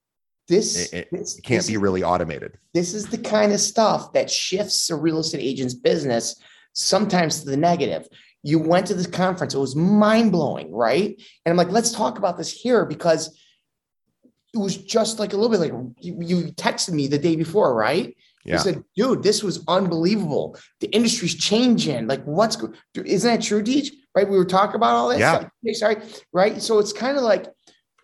[0.49, 2.57] this, it, this can't this, be really automated.
[2.73, 6.41] This is the kind of stuff that shifts a real estate agent's business
[6.73, 8.07] sometimes to the negative.
[8.43, 11.21] You went to this conference, it was mind blowing, right?
[11.45, 13.37] And I'm like, let's talk about this here because
[14.53, 18.15] it was just like a little bit like you, texted me the day before, right?
[18.45, 18.53] Yeah.
[18.53, 20.57] You said, dude, this was unbelievable.
[20.79, 22.07] The industry's changing.
[22.07, 22.57] Like, what's
[22.95, 23.89] isn't that true, Deej?
[24.15, 24.27] Right?
[24.27, 25.19] We were talking about all this.
[25.19, 25.49] Yeah.
[25.63, 25.97] Okay, sorry.
[26.33, 26.61] Right.
[26.61, 27.47] So it's kind of like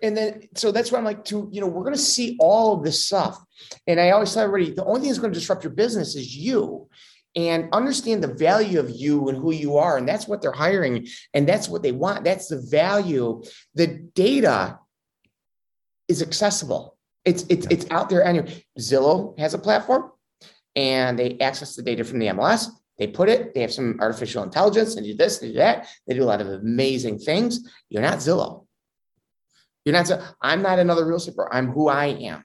[0.02, 2.74] and then so that's why I'm like to you know we're going to see all
[2.74, 3.44] of this stuff,
[3.88, 6.36] and I always tell everybody the only thing that's going to disrupt your business is
[6.36, 6.88] you,
[7.36, 11.08] and understand the value of you and who you are, and that's what they're hiring,
[11.34, 12.24] and that's what they want.
[12.24, 13.44] That's the value.
[13.74, 14.80] The data
[16.08, 16.98] is accessible.
[17.26, 18.24] It's it's it's out there.
[18.24, 20.12] And Zillow has a platform,
[20.76, 22.68] and they access the data from the MLS.
[22.98, 23.54] They put it.
[23.54, 24.96] They have some artificial intelligence.
[24.96, 25.40] They do this.
[25.40, 25.88] They do that.
[26.08, 27.60] They do a lot of amazing things.
[27.90, 28.66] You're not Zillow
[29.86, 30.10] you're not.
[30.42, 31.54] I'm not another real estate broker.
[31.54, 32.44] I'm who I am.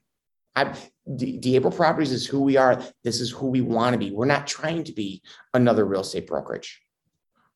[0.54, 0.74] I'm
[1.16, 2.82] D'Aprile Properties is who we are.
[3.02, 4.10] This is who we want to be.
[4.10, 5.22] We're not trying to be
[5.54, 6.80] another real estate brokerage.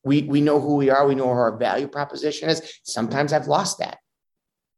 [0.04, 1.06] We we know who we are.
[1.06, 2.80] We know what our value proposition is.
[2.82, 3.98] Sometimes I've lost that,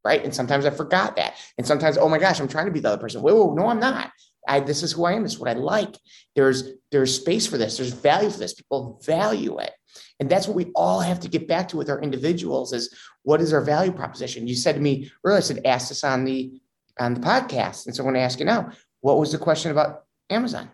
[0.05, 0.23] right?
[0.23, 1.35] And sometimes I forgot that.
[1.59, 3.23] And sometimes, oh my gosh, I'm trying to be the other person.
[3.23, 4.13] Wait, wait, no, I'm not.
[4.49, 5.25] I, this is who I am.
[5.25, 5.97] This is what I like.
[6.35, 7.79] There's there's space for this.
[7.79, 8.55] There's value for this.
[8.55, 9.73] People value it.
[10.21, 13.41] And that's what we all have to get back to with our individuals is what
[13.41, 14.47] is our value proposition?
[14.47, 16.61] You said to me earlier, I said, ask us on the
[16.99, 17.87] on the podcast.
[17.87, 20.71] And so I want to ask you now, what was the question about Amazon?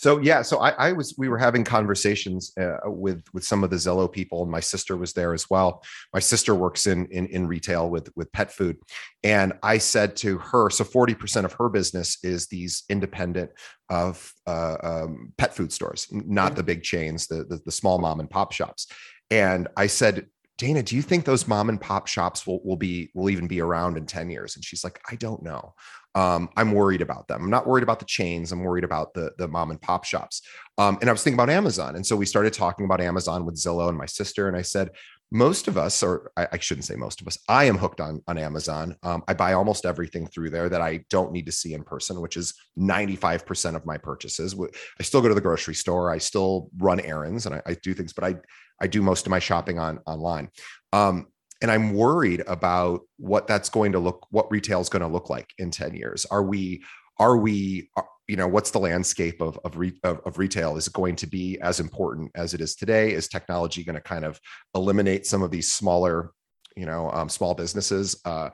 [0.00, 3.68] So yeah, so I, I, was we were having conversations uh, with with some of
[3.68, 5.82] the Zillow people, and my sister was there as well.
[6.14, 8.78] My sister works in in, in retail with with pet food,
[9.22, 13.50] and I said to her, so forty percent of her business is these independent
[13.90, 18.20] of uh, um, pet food stores, not the big chains, the, the the small mom
[18.20, 18.86] and pop shops.
[19.30, 20.28] And I said,
[20.60, 23.62] Dana, do you think those mom and pop shops will, will be will even be
[23.62, 24.56] around in 10 years?
[24.56, 25.72] And she's like, I don't know
[26.14, 27.42] um, I'm worried about them.
[27.42, 28.50] I'm not worried about the chains.
[28.50, 30.42] I'm worried about the the mom and pop shops.
[30.76, 33.56] Um, and I was thinking about Amazon, and so we started talking about Amazon with
[33.56, 34.48] Zillow and my sister.
[34.48, 34.90] And I said,
[35.30, 38.22] most of us, or I, I shouldn't say most of us, I am hooked on
[38.26, 38.96] on Amazon.
[39.04, 42.20] Um, I buy almost everything through there that I don't need to see in person,
[42.20, 44.56] which is 95 percent of my purchases.
[44.98, 46.10] I still go to the grocery store.
[46.10, 48.34] I still run errands, and I, I do things, but I
[48.80, 50.50] I do most of my shopping on online.
[50.92, 51.26] Um,
[51.62, 55.28] and i'm worried about what that's going to look what retail is going to look
[55.28, 56.24] like in 10 years.
[56.30, 56.82] Are we
[57.18, 60.76] are we are, you know what's the landscape of of, re, of, of retail?
[60.76, 63.12] Is it going to be as important as it is today?
[63.12, 64.40] Is technology going to kind of
[64.74, 66.32] eliminate some of these smaller
[66.76, 68.20] you know um, small businesses?
[68.24, 68.50] Uh,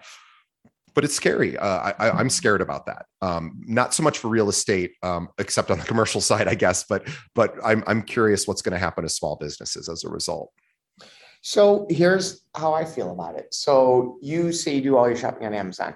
[0.97, 1.59] but it's scary.
[1.59, 3.05] Uh, I, am scared about that.
[3.21, 6.85] Um, not so much for real estate, um, except on the commercial side, I guess.
[6.89, 10.51] But but I'm I'm curious what's going to happen to small businesses as a result.
[11.43, 13.53] So here's how I feel about it.
[13.53, 15.95] So you say you do all your shopping on Amazon,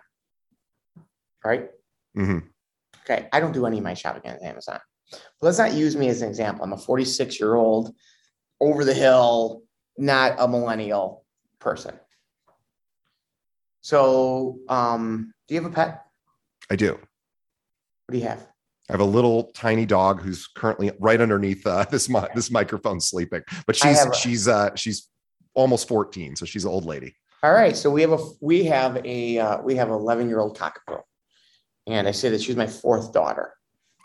[1.43, 1.71] right?
[2.17, 2.39] Mm-hmm.
[3.03, 4.81] Okay, I don't do any of my shopping on Amazon.
[5.11, 6.63] But let's not use me as an example.
[6.63, 7.95] I'm a 46 year old,
[8.61, 9.63] over the hill,
[9.97, 11.25] not a millennial
[11.59, 11.99] person.
[13.81, 16.05] So, um, do you have a pet?
[16.71, 16.93] I do.
[16.93, 18.47] What do you have?
[18.89, 23.01] I have a little tiny dog who's currently right underneath uh, this mi- this microphone
[23.01, 25.09] sleeping, but she's a, she's uh, she's
[25.55, 27.15] almost 14, so she's an old lady.
[27.43, 30.41] All right, so we have a we have a uh, we have an 11 year
[30.41, 31.01] old cockapoo,
[31.87, 33.55] and I say that she's my fourth daughter.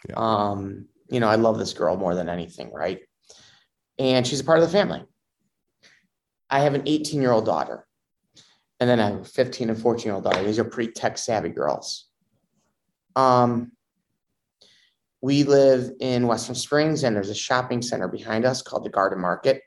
[0.07, 0.15] Yeah.
[0.17, 2.99] Um, you know, I love this girl more than anything, right?
[3.97, 5.03] And she's a part of the family.
[6.49, 7.84] I have an 18 year old daughter
[8.79, 10.43] and then a 15 and 14 year old daughter.
[10.43, 12.07] These are pretty tech savvy girls.
[13.15, 13.71] Um,
[15.21, 19.19] we live in Western Springs, and there's a shopping center behind us called the Garden
[19.19, 19.61] Market.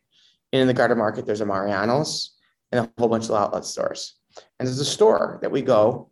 [0.53, 2.37] And in the Garden Market, there's a Mariano's
[2.71, 4.15] and a whole bunch of outlet stores.
[4.59, 6.11] And there's a store that we go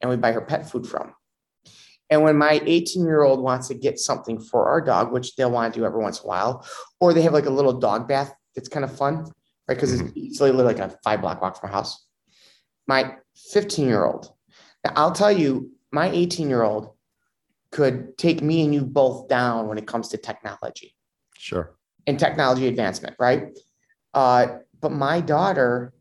[0.00, 1.12] and we buy her pet food from.
[2.08, 5.50] And when my 18 year old wants to get something for our dog, which they'll
[5.50, 6.66] want to do every once in a while,
[7.00, 9.24] or they have like a little dog bath that's kind of fun,
[9.68, 9.74] right?
[9.74, 10.06] Because mm-hmm.
[10.06, 12.05] it's, it's literally like a five block walk from our house
[12.86, 13.16] my
[13.52, 14.32] 15 year old.
[14.84, 16.94] Now, I'll tell you, my 18 year old
[17.70, 20.94] could take me and you both down when it comes to technology.
[21.36, 21.76] Sure.
[22.06, 23.48] And technology advancement, right?
[24.14, 25.92] Uh, but my daughter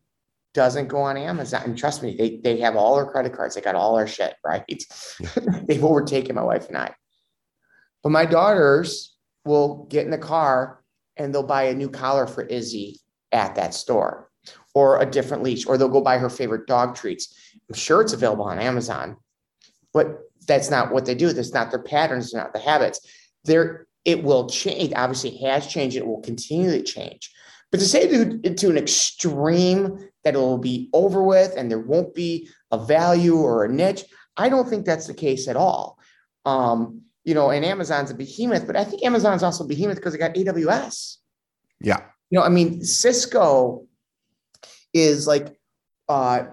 [0.53, 1.63] doesn't go on Amazon.
[1.65, 3.55] And trust me, they, they have all our credit cards.
[3.55, 4.63] They got all our shit, right?
[5.19, 5.59] Yeah.
[5.67, 6.93] They've overtaken my wife and I.
[8.03, 10.83] But my daughters will get in the car
[11.17, 12.99] and they'll buy a new collar for Izzy
[13.31, 14.29] at that store
[14.75, 17.33] or a different leash, or they'll go buy her favorite dog treats.
[17.67, 19.17] I'm sure it's available on Amazon,
[19.93, 21.31] but that's not what they do.
[21.31, 22.99] That's not their patterns, not the habits.
[23.45, 24.93] There, it will change.
[24.95, 25.95] Obviously, has changed.
[25.95, 27.31] It will continue to change.
[27.71, 31.79] But to say to, to an extreme that it will be over with and there
[31.79, 34.03] won't be a value or a niche,
[34.37, 35.97] I don't think that's the case at all.
[36.45, 40.13] Um, you know, and Amazon's a behemoth, but I think Amazon's also a behemoth because
[40.13, 41.17] it got AWS.
[41.81, 42.01] Yeah.
[42.29, 43.87] You know, I mean, Cisco
[44.95, 45.55] is like,
[46.09, 46.45] uh,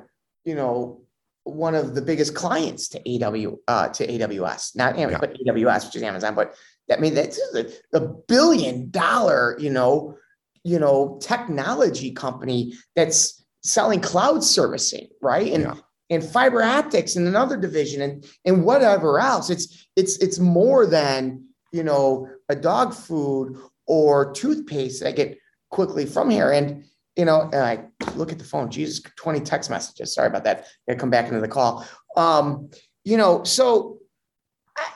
[0.45, 1.01] you know,
[1.45, 5.19] one of the biggest clients to AW uh, to AWS, not Amazon, yeah.
[5.19, 6.35] but AWS, which is Amazon.
[6.35, 6.55] But
[6.89, 10.17] that I mean that's a, a billion dollar, you know,
[10.65, 15.53] you know, technology company that's selling cloud servicing, right?
[15.53, 15.75] And yeah.
[16.11, 19.51] and fiber optics and another division and and whatever else.
[19.51, 25.39] It's it's it's more than you know a dog food or toothpaste that I get
[25.71, 26.53] quickly from here.
[26.53, 26.85] And
[27.17, 30.15] you know, and I look at the phone, Jesus, 20 text messages.
[30.15, 30.67] Sorry about that.
[30.89, 31.87] I come back into the call.
[32.17, 32.71] Um,
[33.05, 33.99] you know, so,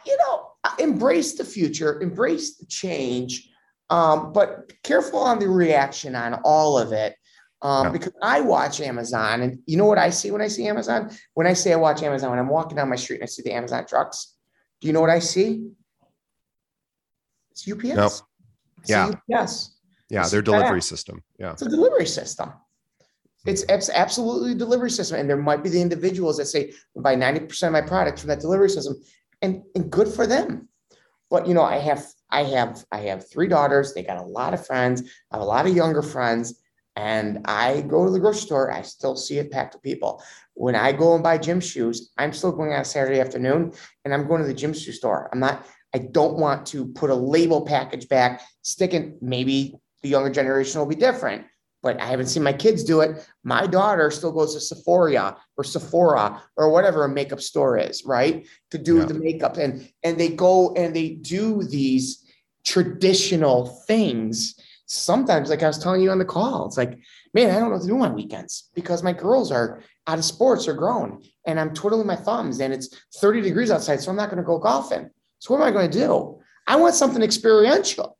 [0.07, 3.49] you know, embrace the future, embrace the change,
[3.91, 7.15] um, but careful on the reaction on all of it.
[7.63, 7.93] Um, yeah.
[7.93, 11.11] Because I watch Amazon, and you know what I see when I see Amazon?
[11.35, 13.43] When I say I watch Amazon, when I'm walking down my street and I see
[13.43, 14.37] the Amazon trucks,
[14.81, 15.69] do you know what I see?
[17.51, 17.97] It's UPS.
[17.97, 18.13] Nope.
[18.87, 19.13] Yeah.
[19.31, 19.76] UPS.
[20.09, 21.23] Yeah, their delivery system.
[21.39, 21.53] Yeah.
[21.53, 22.53] It's a delivery system.
[23.45, 23.71] It's, hmm.
[23.71, 25.19] it's absolutely a delivery system.
[25.19, 28.41] And there might be the individuals that say, buy 90% of my products from that
[28.41, 28.97] delivery system.
[29.43, 30.69] And, and good for them.
[31.31, 33.93] But you know, I have I have I have three daughters.
[33.93, 35.03] They got a lot of friends.
[35.31, 36.61] I have a lot of younger friends.
[36.95, 40.23] And I go to the grocery store, I still see it packed with people.
[40.55, 43.73] When I go and buy gym shoes, I'm still going on Saturday afternoon
[44.05, 45.29] and I'm going to the gym shoe store.
[45.31, 50.09] I'm not, I don't want to put a label package back, stick it maybe the
[50.09, 51.45] younger generation will be different.
[51.83, 53.29] But I haven't seen my kids do it.
[53.45, 58.47] My daughter still goes to Sephora or Sephora or whatever a makeup store is, right?
[58.71, 59.05] To do yeah.
[59.05, 59.57] the makeup.
[59.57, 62.25] And and they go and they do these
[62.65, 64.59] traditional things.
[64.87, 66.99] Sometimes, like I was telling you on the call, it's like,
[67.35, 70.25] man, I don't know what to do on weekends because my girls are out of
[70.25, 74.01] sports or grown and I'm twiddling my thumbs and it's 30 degrees outside.
[74.01, 75.11] So I'm not going to go golfing.
[75.39, 76.41] So what am I going to do?
[76.67, 78.16] I want something experiential.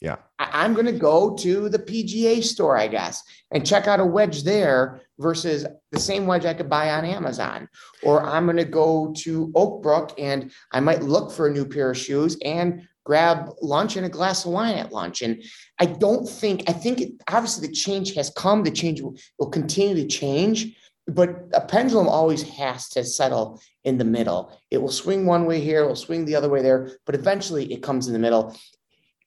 [0.00, 0.16] Yeah.
[0.38, 4.04] I, am going to go to the PGA store, I guess, and check out a
[4.04, 7.68] wedge there versus the same wedge I could buy on Amazon.
[8.02, 11.90] Or I'm going to go to Oakbrook and I might look for a new pair
[11.90, 15.20] of shoes and grab lunch and a glass of wine at lunch.
[15.20, 15.42] And
[15.78, 19.50] I don't think, I think it, obviously the change has come, the change will, will
[19.50, 20.76] continue to change.
[21.06, 24.56] but a pendulum always has to settle in the middle.
[24.70, 27.70] It will swing one way here, it will swing the other way there, but eventually
[27.72, 28.56] it comes in the middle.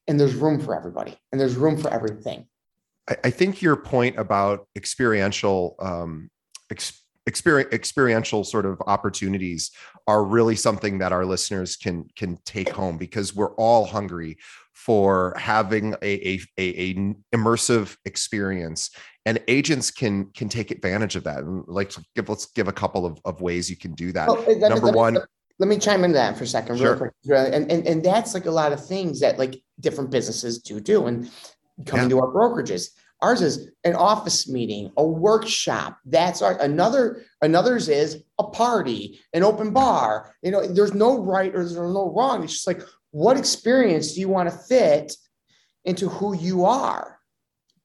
[0.08, 2.48] And there's room for everybody, and there's room for everything.
[3.10, 6.30] I, I think your point about experiential um,
[6.70, 9.72] ex- experience experiential sort of opportunities
[10.08, 14.38] are really something that our listeners can can take home because we're all hungry
[14.74, 16.94] for having a, a, a, a
[17.34, 18.90] immersive experience
[19.26, 21.40] and agents can can take advantage of that.
[21.40, 24.28] And like give let's give a couple of, of ways you can do that.
[24.28, 25.20] Well, number one
[25.60, 26.92] let me chime into that for a second sure.
[26.92, 30.60] real quick and, and and that's like a lot of things that like different businesses
[30.60, 31.30] do do and
[31.86, 32.18] coming yeah.
[32.18, 32.90] to our brokerages.
[33.22, 35.98] Ours is an office meeting a workshop.
[36.06, 40.36] That's our another another's is a party an open bar.
[40.42, 42.44] You know there's no right or there's no wrong.
[42.44, 42.82] It's just like
[43.12, 45.16] what experience do you want to fit
[45.86, 47.20] into who you are?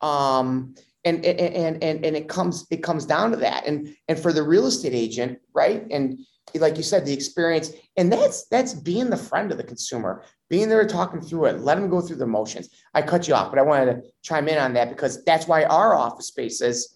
[0.00, 3.66] Um and and and and it comes it comes down to that.
[3.66, 6.18] And and for the real estate agent right and
[6.54, 10.68] like you said the experience and that's that's being the friend of the consumer being
[10.68, 12.68] there talking through it let them go through the motions.
[12.94, 15.64] I cut you off but i wanted to chime in on that because that's why
[15.64, 16.94] our office spaces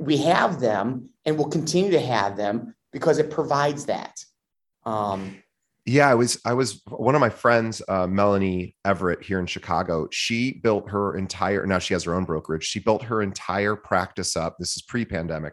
[0.00, 4.24] we have them and we'll continue to have them because it provides that.
[4.84, 5.36] Um
[5.86, 10.08] yeah i was i was one of my friends uh, melanie everett here in chicago
[10.10, 14.36] she built her entire now she has her own brokerage she built her entire practice
[14.36, 15.52] up this is pre-pandemic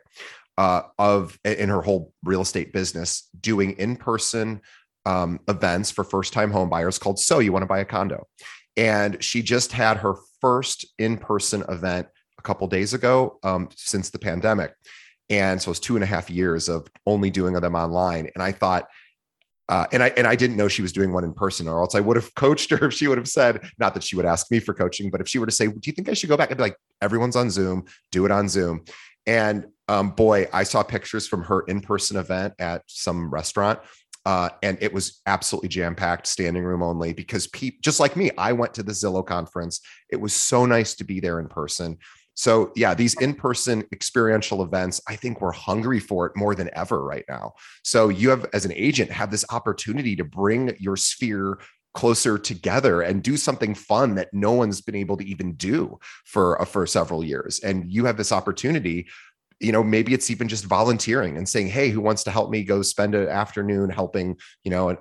[0.58, 4.62] uh, of in her whole real estate business doing in-person
[5.06, 8.28] um, events for first-time home buyers called so you want to buy a condo
[8.78, 14.20] and she just had her first in-person event a couple days ago um, since the
[14.20, 14.74] pandemic
[15.30, 18.52] and so it's two and a half years of only doing them online and i
[18.52, 18.88] thought
[19.72, 21.96] uh, and I and I didn't know she was doing one in person, or else
[21.96, 24.52] I would have coached her if she would have said, not that she would ask
[24.52, 26.36] me for coaching, but if she were to say, "Do you think I should go
[26.36, 28.84] back?" I'd be like, "Everyone's on Zoom, do it on Zoom."
[29.26, 33.80] And um, boy, I saw pictures from her in-person event at some restaurant,
[34.26, 37.14] uh, and it was absolutely jam-packed, standing room only.
[37.14, 39.82] Because people, just like me, I went to the Zillow conference.
[40.10, 41.98] It was so nice to be there in person.
[42.34, 47.04] So yeah, these in-person experiential events, I think we're hungry for it more than ever
[47.04, 47.54] right now.
[47.84, 51.60] So you have as an agent have this opportunity to bring your sphere
[51.94, 56.62] closer together and do something fun that no one's been able to even do for
[56.62, 57.60] uh, for several years.
[57.60, 59.08] And you have this opportunity
[59.62, 62.64] you know maybe it's even just volunteering and saying hey who wants to help me
[62.64, 64.98] go spend an afternoon helping you know a,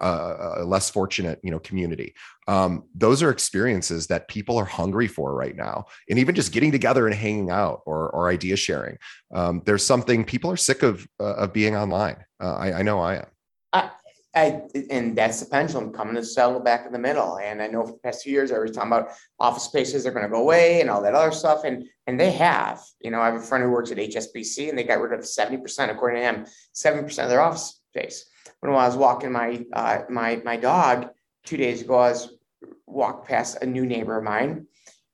[0.59, 2.15] a less fortunate you know community?
[2.47, 5.85] Um, those are experiences that people are hungry for right now.
[6.09, 8.99] And even just getting together and hanging out or, or idea sharing
[9.33, 12.17] um, there's something people are sick of uh, of being online.
[12.41, 13.25] Uh, I, I know i
[13.73, 13.91] am
[14.35, 17.39] I, and that's the pendulum coming to settle back in the middle.
[17.39, 19.09] And I know for the past few years, I was talking about
[19.41, 21.65] office spaces are going to go away and all that other stuff.
[21.65, 22.81] And and they have.
[23.01, 25.25] You know, I have a friend who works at HSBC and they got rid of
[25.25, 28.25] 70%, according to him, 70% of their office space.
[28.61, 31.09] When I was walking my uh, my my dog
[31.45, 32.33] two days ago, I was
[32.87, 34.67] walked past a new neighbor of mine.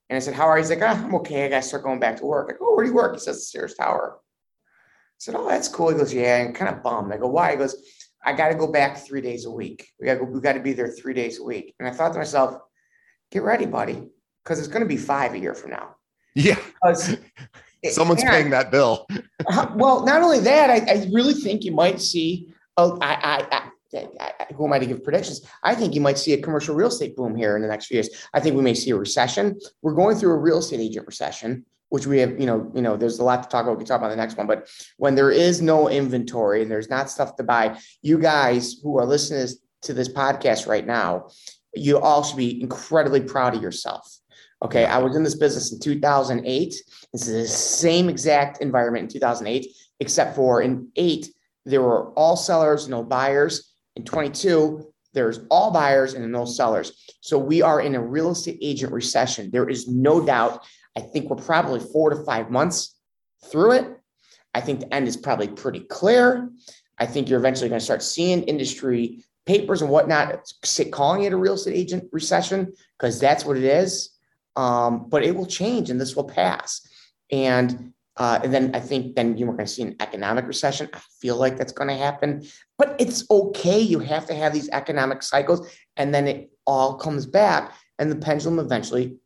[0.09, 0.63] And I said, How are you?
[0.63, 1.47] He's like, oh, I'm okay.
[1.47, 2.51] I got to start going back to work.
[2.51, 3.15] I go, oh, where do you work?
[3.15, 4.19] He says, the Sears Tower.
[4.19, 5.89] I said, Oh, that's cool.
[5.89, 7.13] He goes, Yeah, I'm kind of bummed.
[7.13, 7.53] I go, Why?
[7.53, 7.77] He goes,
[8.27, 9.89] I got to go back three days a week.
[10.01, 11.75] We got we got to be there three days a week.
[11.79, 12.61] And I thought to myself,
[13.31, 14.03] get ready, buddy,
[14.43, 15.95] because it's going to be five a year from now.
[16.35, 16.59] Yeah,
[17.91, 19.07] someone's and, paying that bill.
[19.49, 22.53] Uh, well, not only that, I, I, really think you might see.
[22.77, 25.43] Oh, I, I, I, who am I to give predictions?
[25.63, 27.95] I think you might see a commercial real estate boom here in the next few
[27.95, 28.09] years.
[28.35, 29.61] I think we may see a recession.
[29.83, 32.97] We're going through a real estate agent recession which we have, you know, you know,
[32.97, 33.73] there's a lot to talk about.
[33.73, 36.91] We can talk about the next one, but when there is no inventory and there's
[36.91, 39.47] not stuff to buy, you guys who are listening
[39.83, 41.29] to this podcast right now,
[41.75, 44.19] you all should be incredibly proud of yourself.
[44.63, 44.87] Okay.
[44.87, 46.75] I was in this business in 2008.
[47.13, 49.67] This is the same exact environment in 2008,
[50.01, 51.29] except for in eight,
[51.67, 53.75] there were all sellers, no buyers.
[53.97, 56.93] In 22, there's all buyers and no sellers.
[57.21, 59.51] So we are in a real estate agent recession.
[59.51, 60.65] There is no doubt
[60.97, 62.95] I think we're probably four to five months
[63.51, 64.01] through it.
[64.55, 66.51] I think the end is probably pretty clear.
[66.99, 70.51] I think you're eventually going to start seeing industry papers and whatnot
[70.91, 74.11] calling it a real estate agent recession because that's what it is.
[74.57, 76.89] Um, but it will change and this will pass.
[77.31, 80.89] And uh, and then I think then you're going to see an economic recession.
[80.95, 82.47] I feel like that's going to happen,
[82.79, 83.79] but it's okay.
[83.79, 85.69] You have to have these economic cycles,
[85.99, 89.19] and then it all comes back, and the pendulum eventually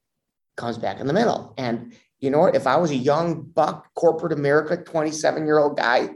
[0.56, 1.54] comes back in the middle.
[1.56, 2.54] And you know what?
[2.54, 6.10] If I was a young buck, corporate America, 27 year old guy,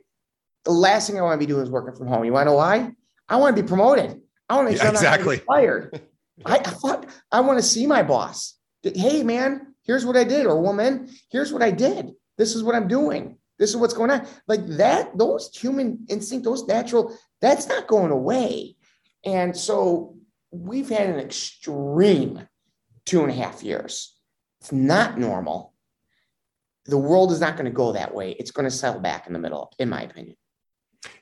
[0.64, 2.24] the last thing I want to be doing is working from home.
[2.24, 2.92] You want to know why?
[3.28, 4.20] I want to be promoted.
[4.48, 5.36] I want to make sure yeah, exactly.
[5.36, 6.00] I'm fired.
[6.44, 8.54] I, I thought I want to see my boss.
[8.82, 12.12] Hey, man, here's what I did, or woman, here's what I did.
[12.36, 13.38] This is what I'm doing.
[13.58, 14.26] this is what's going on.
[14.48, 18.76] Like that, those human instinct, those natural, that's not going away.
[19.24, 20.16] And so
[20.50, 22.46] we've had an extreme
[23.06, 24.13] two and a half years.
[24.64, 25.74] It's not normal.
[26.86, 28.30] The world is not going to go that way.
[28.38, 30.36] It's going to settle back in the middle, in my opinion.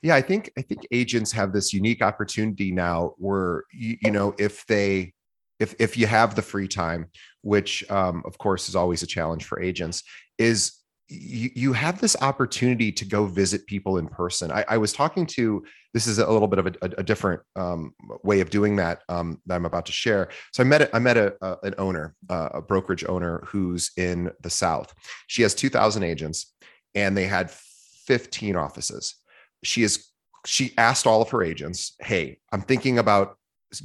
[0.01, 4.33] Yeah, I think I think agents have this unique opportunity now where you, you know
[4.39, 5.13] if they
[5.59, 7.07] if if you have the free time,
[7.41, 10.05] which um, of course is always a challenge for agents,
[10.39, 10.75] is
[11.13, 14.51] you, you have this opportunity to go visit people in person.
[14.51, 17.95] I, I was talking to this is a little bit of a, a different um,
[18.25, 20.31] way of doing that um, that I'm about to share.
[20.53, 23.91] So I met a, I met a, a an owner, uh, a brokerage owner who's
[23.97, 24.95] in the South.
[25.27, 26.55] She has 2,000 agents,
[26.95, 29.17] and they had 15 offices.
[29.63, 30.09] She is
[30.47, 33.37] she asked all of her agents, "Hey, I'm thinking about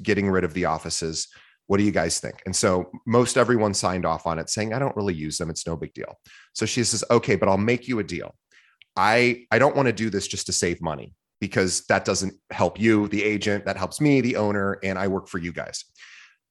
[0.01, 1.27] getting rid of the offices
[1.67, 2.41] what do you guys think?
[2.45, 5.49] And so most everyone signed off on it saying, I don't really use them.
[5.49, 6.17] It's no big deal.
[6.53, 8.35] So she says, okay, but I'll make you a deal.
[8.95, 12.79] I, I don't want to do this just to save money because that doesn't help
[12.79, 15.85] you, the agent, that helps me, the owner, and I work for you guys.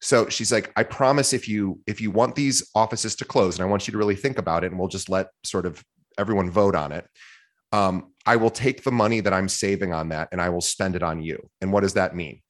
[0.00, 3.66] So she's like, I promise if you if you want these offices to close, and
[3.66, 5.82] I want you to really think about it, and we'll just let sort of
[6.18, 7.06] everyone vote on it.
[7.72, 10.96] Um, I will take the money that I'm saving on that and I will spend
[10.96, 11.48] it on you.
[11.60, 12.42] And what does that mean?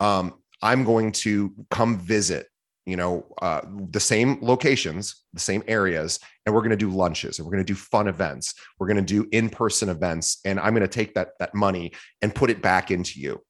[0.00, 2.48] Um, I'm going to come visit,
[2.86, 7.38] you know, uh, the same locations, the same areas, and we're going to do lunches
[7.38, 8.54] and we're going to do fun events.
[8.78, 11.92] We're going to do in-person events, and I'm going to take that that money
[12.22, 13.42] and put it back into you.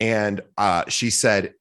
[0.00, 1.54] And uh, she said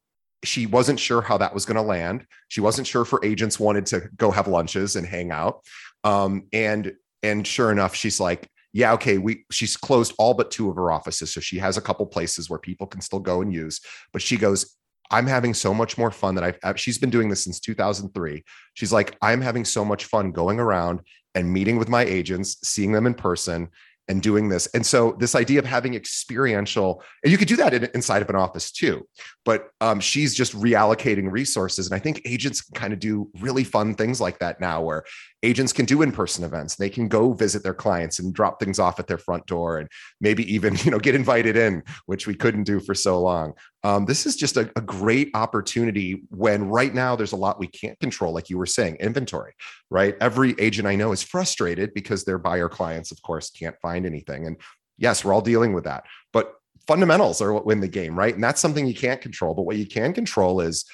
[0.44, 2.26] she wasn't sure how that was going to land.
[2.50, 5.62] She wasn't sure if her agents wanted to go have lunches and hang out.
[6.04, 10.70] Um, and and sure enough, she's like, yeah, okay, we she's closed all but two
[10.70, 11.34] of her offices.
[11.34, 13.80] So she has a couple places where people can still go and use.
[14.12, 14.76] But she goes,
[15.14, 18.44] I'm having so much more fun that I've, she's been doing this since 2003.
[18.74, 21.02] She's like, I'm having so much fun going around
[21.36, 23.70] and meeting with my agents, seeing them in person
[24.08, 24.68] and doing this.
[24.74, 28.30] And so this idea of having experiential, and you could do that in, inside of
[28.30, 29.08] an office too,
[29.46, 31.86] but um, she's just reallocating resources.
[31.86, 35.04] And I think agents can kind of do really fun things like that now, where
[35.44, 36.76] agents can do in-person events.
[36.76, 39.90] They can go visit their clients and drop things off at their front door, and
[40.20, 43.54] maybe even you know get invited in, which we couldn't do for so long.
[43.84, 47.68] Um, this is just a, a great opportunity when right now there's a lot we
[47.68, 49.54] can't control, like you were saying, inventory.
[49.90, 54.06] Right, every agent I know is frustrated because their buyer clients, of course, can't find
[54.06, 54.58] anything, and
[54.98, 56.06] yes, we're all dealing with that.
[56.32, 56.54] But
[56.88, 58.34] fundamentals are what win the game, right?
[58.34, 59.54] And that's something you can't control.
[59.54, 60.86] But what you can control is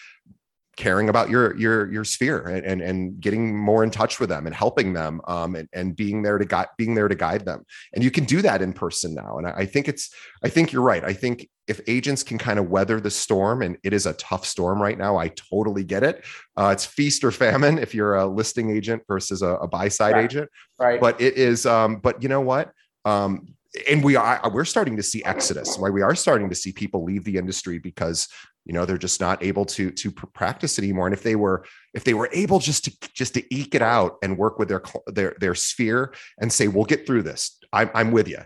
[0.80, 4.48] caring about your your your sphere and, and and, getting more in touch with them
[4.48, 7.66] and helping them um, and, and being there to guide being there to guide them.
[7.94, 9.38] And you can do that in person now.
[9.38, 10.10] And I, I think it's
[10.42, 11.04] i think you're right.
[11.04, 14.44] I think if agents can kind of weather the storm and it is a tough
[14.44, 16.24] storm right now i totally get it.
[16.56, 20.14] Uh, it's feast or famine if you're a listing agent versus a, a buy side
[20.14, 20.24] right.
[20.24, 20.50] agent.
[20.80, 21.02] Right.
[21.02, 22.72] But it is um, but you know what?
[23.04, 23.54] Um,
[23.90, 25.78] and we are we're starting to see exodus.
[25.78, 28.28] Right we are starting to see people leave the industry because
[28.70, 31.08] you know they're just not able to to practice anymore.
[31.08, 31.66] And if they were
[31.96, 34.84] if they were able just to just to eke it out and work with their
[35.08, 37.58] their their sphere and say we'll get through this.
[37.74, 38.40] I'm, I'm with you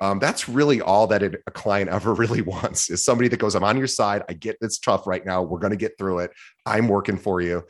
[0.00, 3.62] um, that's really all that a client ever really wants is somebody that goes i'm
[3.62, 4.24] on your side.
[4.28, 5.42] I get it's tough right now.
[5.42, 6.32] We're going to get through it.
[6.66, 7.62] I'm working for you.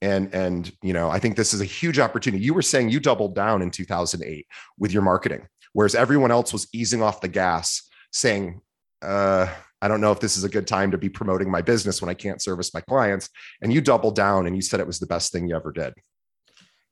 [0.00, 2.42] And and you know i think this is a huge opportunity.
[2.42, 4.46] You were saying you doubled down in 2008
[4.78, 8.60] with your marketing whereas everyone else was easing off the gas, saying,
[9.00, 9.46] uh,
[9.82, 12.08] I don't know if this is a good time to be promoting my business when
[12.08, 13.28] I can't service my clients.
[13.60, 15.92] And you doubled down and you said it was the best thing you ever did.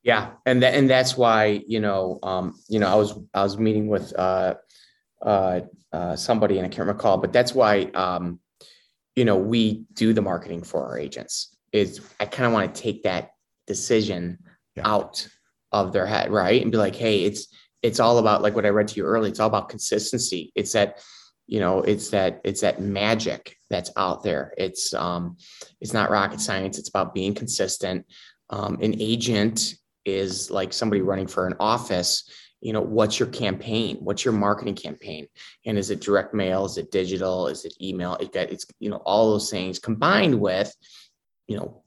[0.02, 3.58] Yeah, and that, and that's why you know, um, you know, I was I was
[3.58, 4.54] meeting with uh,
[5.22, 5.60] uh,
[5.92, 8.40] uh, somebody and I can't recall, but that's why um,
[9.14, 11.54] you know we do the marketing for our agents.
[11.72, 13.32] Is I kind of want to take that
[13.66, 14.38] decision
[14.74, 14.88] yeah.
[14.88, 15.28] out
[15.70, 17.48] of their head, right, and be like, hey, it's
[17.82, 19.30] it's all about like what I read to you earlier.
[19.30, 20.52] It's all about consistency.
[20.54, 21.02] It's that,
[21.50, 24.54] you know, it's that it's that magic that's out there.
[24.56, 25.36] It's um,
[25.80, 26.78] it's not rocket science.
[26.78, 28.06] It's about being consistent.
[28.50, 29.74] Um, an agent
[30.04, 32.30] is like somebody running for an office.
[32.60, 33.96] You know, what's your campaign?
[33.98, 35.26] What's your marketing campaign?
[35.66, 36.66] And is it direct mail?
[36.66, 37.48] Is it digital?
[37.48, 38.14] Is it email?
[38.20, 40.72] It got it's you know all those things combined with,
[41.48, 41.82] you know,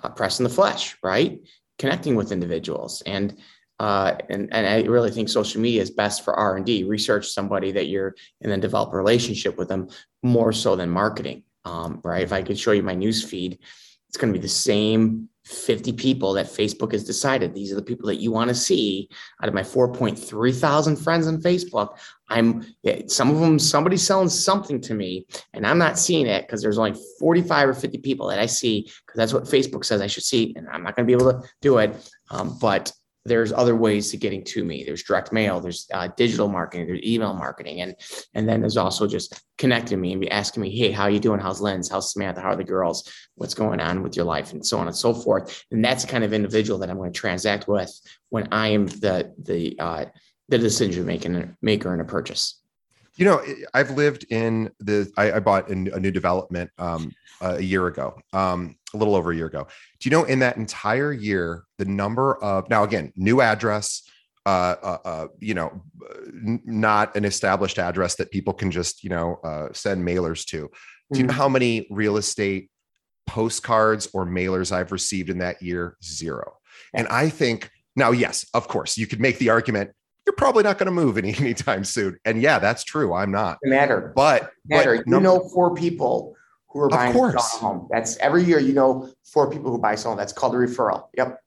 [0.00, 1.40] uh, pressing the flesh, right?
[1.80, 3.36] Connecting with individuals and
[3.78, 6.84] uh, and, and I really think social media is best for R and D.
[6.84, 9.88] Research somebody that you're, and then develop a relationship with them
[10.22, 11.44] more so than marketing.
[11.64, 12.22] Um, right?
[12.22, 13.58] If I could show you my news feed,
[14.08, 17.82] it's going to be the same 50 people that Facebook has decided these are the
[17.82, 19.08] people that you want to see
[19.42, 21.96] out of my 4.3 thousand friends on Facebook.
[22.28, 22.66] I'm
[23.06, 26.78] some of them, somebody's selling something to me, and I'm not seeing it because there's
[26.78, 30.24] only 45 or 50 people that I see because that's what Facebook says I should
[30.24, 31.96] see, and I'm not going to be able to do it.
[32.30, 32.92] Um, but
[33.28, 34.84] there's other ways to getting to me.
[34.84, 37.94] There's direct mail, there's uh, digital marketing, there's email marketing, and
[38.34, 41.40] and then there's also just connecting me and be asking me, hey, how you doing?
[41.40, 41.90] How's Lens?
[41.90, 42.40] How's Samantha?
[42.40, 43.12] How are the girls?
[43.34, 45.64] What's going on with your life, and so on and so forth.
[45.70, 47.92] And that's the kind of individual that I'm going to transact with
[48.30, 50.04] when I am the the uh,
[50.48, 52.60] the decision making maker in a purchase.
[53.16, 53.42] You know,
[53.74, 55.10] I've lived in the.
[55.16, 59.32] I, I bought in a new development um, a year ago, um, a little over
[59.32, 59.66] a year ago.
[60.00, 64.08] Do you know in that entire year the number of now again new address,
[64.46, 65.82] uh, uh, uh, you know,
[66.26, 70.70] n- not an established address that people can just you know uh, send mailers to.
[71.12, 71.38] Do you know mm-hmm.
[71.38, 72.70] how many real estate
[73.26, 75.96] postcards or mailers I've received in that year?
[76.02, 76.58] Zero.
[76.94, 79.90] And I think now, yes, of course, you could make the argument
[80.28, 82.18] you're probably not going to move any anytime soon.
[82.26, 83.14] And yeah, that's true.
[83.14, 83.58] I'm not.
[83.62, 84.12] It matter.
[84.14, 84.96] But, matter.
[84.96, 86.36] But you know four people
[86.68, 87.88] who are buying a home.
[87.90, 88.58] That's every year.
[88.58, 90.18] You know four people who buy someone.
[90.18, 91.08] That's called a referral.
[91.16, 91.40] Yep.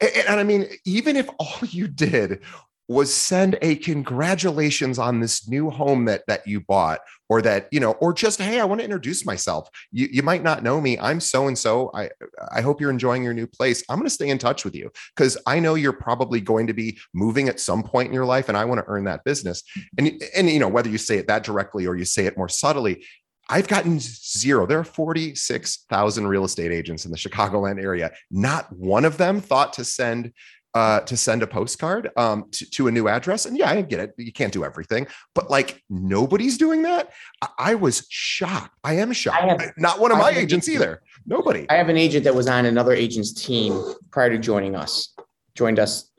[0.00, 2.40] And, and I mean, even if all you did
[2.88, 7.78] was send a congratulations on this new home that that you bought or that you
[7.78, 10.98] know or just hey i want to introduce myself you, you might not know me
[10.98, 12.08] i'm so and so i
[12.50, 14.90] i hope you're enjoying your new place i'm going to stay in touch with you
[15.14, 18.48] because i know you're probably going to be moving at some point in your life
[18.48, 19.62] and i want to earn that business
[19.98, 22.48] and and you know whether you say it that directly or you say it more
[22.48, 23.04] subtly
[23.48, 24.66] I've gotten zero.
[24.66, 28.10] There are 46,000 real estate agents in the Chicagoland area.
[28.30, 30.32] Not one of them thought to send
[30.74, 33.46] uh, to send a postcard um, to, to, a new address.
[33.46, 34.14] And yeah, I get it.
[34.18, 37.10] You can't do everything, but like nobody's doing that.
[37.40, 38.76] I, I was shocked.
[38.84, 39.42] I am shocked.
[39.42, 41.02] I have, Not one of my agents either.
[41.26, 41.66] Nobody.
[41.70, 45.14] I have an agent that was on another agent's team prior to joining us.
[45.54, 46.12] Joined us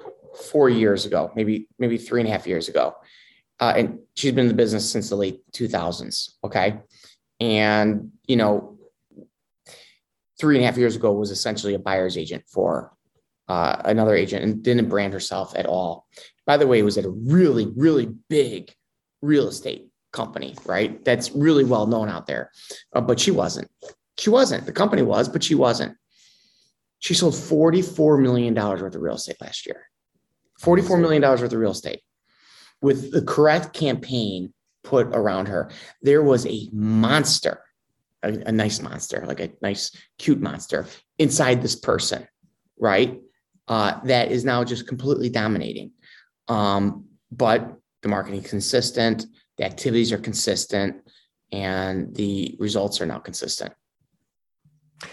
[0.52, 2.96] four years ago, maybe maybe three and a half years ago,
[3.60, 6.32] uh, and she's been in the business since the late 2000s.
[6.44, 6.80] Okay,
[7.40, 8.78] and you know,
[10.40, 12.92] three and a half years ago was essentially a buyer's agent for
[13.48, 16.08] uh, another agent and didn't brand herself at all.
[16.46, 18.72] By the way, it was at a really, really big
[19.22, 21.04] real estate company, right?
[21.04, 22.52] That's really well known out there.
[22.94, 23.70] Uh, but she wasn't.
[24.18, 24.66] She wasn't.
[24.66, 25.96] The company was, but she wasn't.
[27.00, 29.84] She sold $44 million worth of real estate last year.
[30.62, 32.02] $44 million worth of real estate
[32.82, 34.54] with the correct campaign
[34.84, 35.70] put around her.
[36.02, 37.62] There was a monster,
[38.24, 40.86] a, a nice monster, like a nice, cute monster
[41.18, 42.28] inside this person,
[42.80, 43.20] right?
[43.70, 45.92] uh, that is now just completely dominating.
[46.48, 49.26] Um, but the marketing consistent,
[49.58, 50.98] the activities are consistent,
[51.52, 53.74] and the results are now consistent.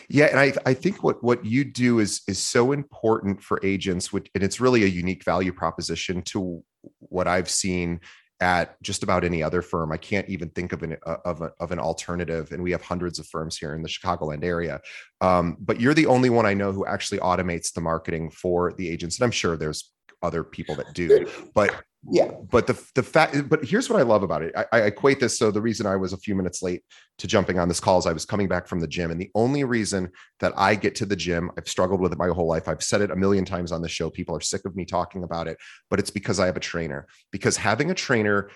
[0.08, 4.12] Yeah, and I, I think what what you do is is so important for agents,
[4.12, 6.64] which, and it's really a unique value proposition to
[6.98, 8.00] what I've seen
[8.40, 9.92] at just about any other firm.
[9.92, 12.82] I can't even think of an uh, of, a, of an alternative, and we have
[12.82, 14.80] hundreds of firms here in the Chicagoland area.
[15.20, 18.88] Um, but you're the only one I know who actually automates the marketing for the
[18.88, 19.92] agents, and I'm sure there's
[20.26, 21.26] other people that do.
[21.54, 21.74] But
[22.10, 22.30] yeah.
[22.50, 24.52] but the the fact but here's what i love about it.
[24.56, 26.82] I, I, equate this so the reason i was a few minutes late
[27.18, 29.30] to jumping on this call is i was coming back from the gym and the
[29.34, 30.10] only reason
[30.40, 32.68] that i get to the gym i've struggled with it my whole life.
[32.68, 34.10] I've said it a million times on the show.
[34.10, 35.58] People are sick of me talking about it
[35.90, 37.06] but it's because i have a trainer.
[37.32, 38.50] Because having a trainer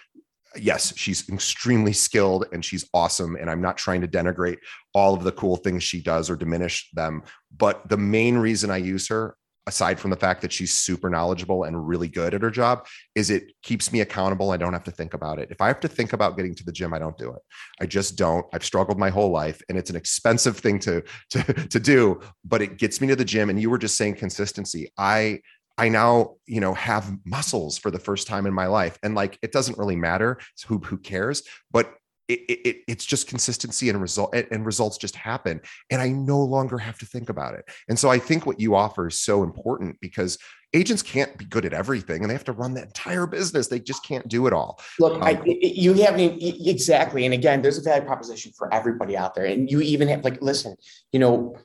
[0.56, 4.58] yes she's extremely skilled and she's awesome and i'm not trying to denigrate
[4.94, 7.22] all of the cool things she does or diminish them.
[7.56, 9.36] But the main reason i use her
[9.70, 13.30] aside from the fact that she's super knowledgeable and really good at her job is
[13.30, 14.50] it keeps me accountable.
[14.50, 15.48] I don't have to think about it.
[15.50, 17.42] If i have to think about getting to the gym i don't do it.
[17.80, 18.44] I just don't.
[18.52, 21.02] I've struggled my whole life and it's an expensive thing to
[21.32, 21.40] to
[21.74, 23.48] to do but it gets me to the gym.
[23.50, 24.92] And you were just saying consistency.
[24.98, 25.40] I
[25.78, 28.98] I now, you know, have muscles for the first time in my life.
[29.02, 31.94] And like it doesn't really matter who who cares, but
[32.30, 35.60] it, it, it's just consistency and result and results just happen
[35.90, 37.64] and i no longer have to think about it.
[37.88, 40.38] And so i think what you offer is so important because
[40.72, 43.66] agents can't be good at everything and they have to run the entire business.
[43.66, 44.80] They just can't do it all.
[45.00, 49.34] Look um, I, you haven't exactly and again there's a value proposition for everybody out
[49.34, 50.76] there and you even have like listen
[51.12, 51.56] you know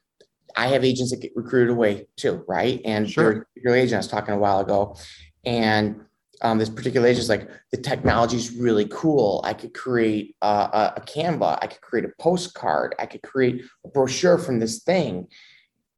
[0.58, 2.82] i have agents that get recruited away too right?
[2.86, 3.24] And sure.
[3.24, 4.98] your, your agent i was talking a while ago
[5.46, 6.02] and
[6.42, 9.42] um, this particular agent is like the technology is really cool.
[9.44, 11.60] I could create a, a Canva.
[11.62, 12.96] I could create a postcard.
[13.00, 15.28] I could create a brochure from this thing,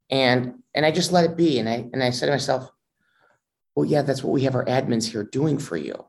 [0.10, 1.60] and and I just let it be.
[1.60, 2.70] And I and I said to myself,
[3.76, 6.06] well, yeah, that's what we have our admins here doing for you.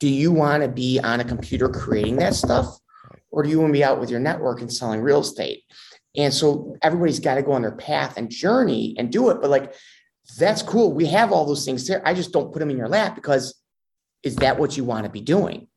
[0.00, 2.78] Do you want to be on a computer creating that stuff,
[3.30, 5.64] or do you want to be out with your network and selling real estate?
[6.16, 9.40] And so everybody's got to go on their path and journey and do it.
[9.40, 9.74] But like
[10.38, 10.92] that's cool.
[10.92, 12.06] We have all those things there.
[12.06, 13.60] I just don't put them in your lap because
[14.22, 15.68] is that what you want to be doing?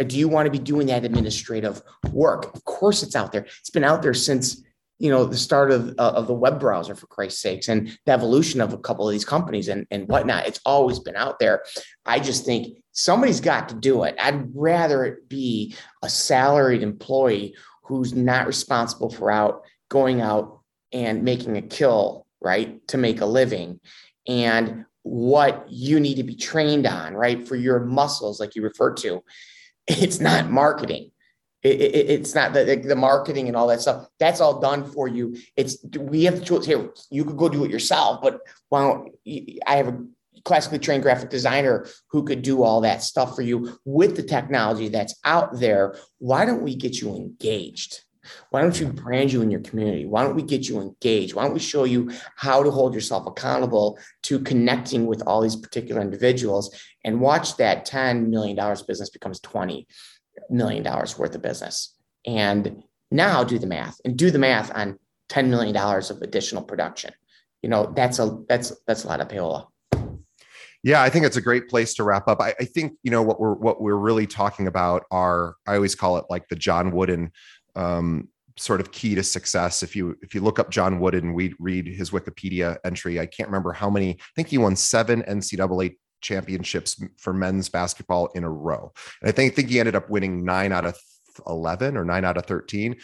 [0.00, 2.54] Or do you want to be doing that administrative work?
[2.54, 3.46] Of course, it's out there.
[3.60, 4.62] It's been out there since
[5.02, 8.12] you know the start of, uh, of the web browser for christ's sakes and the
[8.12, 11.64] evolution of a couple of these companies and, and whatnot it's always been out there
[12.06, 17.52] i just think somebody's got to do it i'd rather it be a salaried employee
[17.82, 20.60] who's not responsible for out going out
[20.92, 23.80] and making a kill right to make a living
[24.28, 28.96] and what you need to be trained on right for your muscles like you referred
[28.96, 29.22] to
[29.86, 31.10] it's not marketing
[31.62, 34.08] it, it, it's not the, the marketing and all that stuff.
[34.18, 35.36] That's all done for you.
[35.56, 36.90] It's we have the tools here.
[37.10, 38.40] You could go do it yourself, but
[38.70, 39.06] well,
[39.66, 40.04] I have a
[40.44, 44.88] classically trained graphic designer who could do all that stuff for you with the technology
[44.88, 45.94] that's out there.
[46.18, 48.02] Why don't we get you engaged?
[48.50, 50.06] Why don't you brand you in your community?
[50.06, 51.34] Why don't we get you engaged?
[51.34, 55.56] Why don't we show you how to hold yourself accountable to connecting with all these
[55.56, 58.56] particular individuals and watch that $10 million
[58.86, 59.86] business becomes 20
[60.50, 61.94] million dollars worth of business.
[62.26, 64.98] And now do the math and do the math on
[65.28, 67.12] $10 million of additional production.
[67.62, 69.66] You know, that's a that's that's a lot of payola.
[70.82, 72.40] Yeah, I think it's a great place to wrap up.
[72.40, 75.94] I, I, think you know what we're what we're really talking about are I always
[75.94, 77.30] call it like the John Wooden
[77.74, 79.82] um, sort of key to success.
[79.82, 83.26] If you if you look up John Wooden and we read his Wikipedia entry, I
[83.26, 84.10] can't remember how many.
[84.10, 88.92] I think he won seven NCAA championships for men's basketball in a row.
[89.20, 90.96] And I think, I think he ended up winning nine out of
[91.46, 92.96] 11 or nine out of 13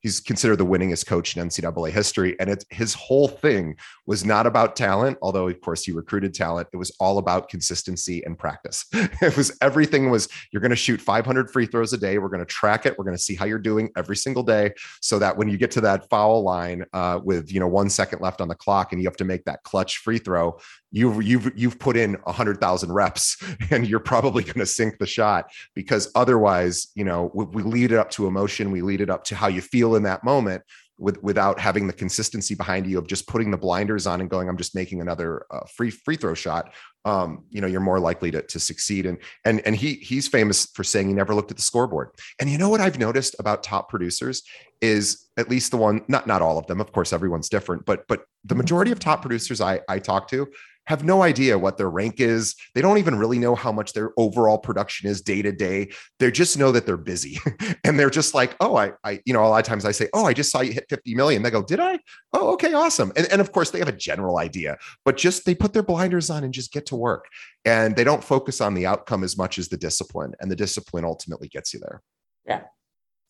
[0.00, 2.36] he's considered the winningest coach in NCAA history.
[2.38, 3.76] And it's his whole thing
[4.06, 6.68] was not about talent, although of course he recruited talent.
[6.72, 8.84] It was all about consistency and practice.
[9.22, 12.18] It was everything was you're going to shoot 500 free throws a day.
[12.18, 12.96] We're going to track it.
[12.98, 15.70] We're going to see how you're doing every single day, so that when you get
[15.72, 19.00] to that foul line uh, with you know one second left on the clock and
[19.00, 20.58] you have to make that clutch free throw,
[20.90, 23.36] you've you've you've put in a hundred thousand reps
[23.70, 27.92] and you're probably going to sink the shot because otherwise you know we, we, lead
[27.92, 30.62] it up to emotion we lead it up to how you feel in that moment
[30.98, 34.48] with without having the consistency behind you of just putting the blinders on and going
[34.48, 36.72] i'm just making another uh, free free throw shot.
[37.04, 39.06] Um, you know you're more likely to, to succeed.
[39.06, 42.10] And and and he he's famous for saying he never looked at the scoreboard.
[42.40, 44.42] And you know what i've noticed about top producers
[44.80, 48.06] is at least the one not not all of them of course everyone's different but
[48.08, 50.46] but the majority of top producers i i talk to
[50.86, 52.54] have no idea what their rank is.
[52.74, 55.90] They don't even really know how much their overall production is day to day.
[56.18, 57.38] They just know that they're busy.
[57.84, 60.08] and they're just like, oh, I, I, you know, a lot of times I say,
[60.14, 61.42] oh, I just saw you hit 50 million.
[61.42, 61.98] They go, did I?
[62.32, 63.12] Oh, okay, awesome.
[63.16, 66.30] And, and of course, they have a general idea, but just they put their blinders
[66.30, 67.26] on and just get to work.
[67.64, 70.34] And they don't focus on the outcome as much as the discipline.
[70.40, 72.02] And the discipline ultimately gets you there.
[72.46, 72.62] Yeah.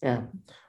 [0.03, 0.23] Yeah.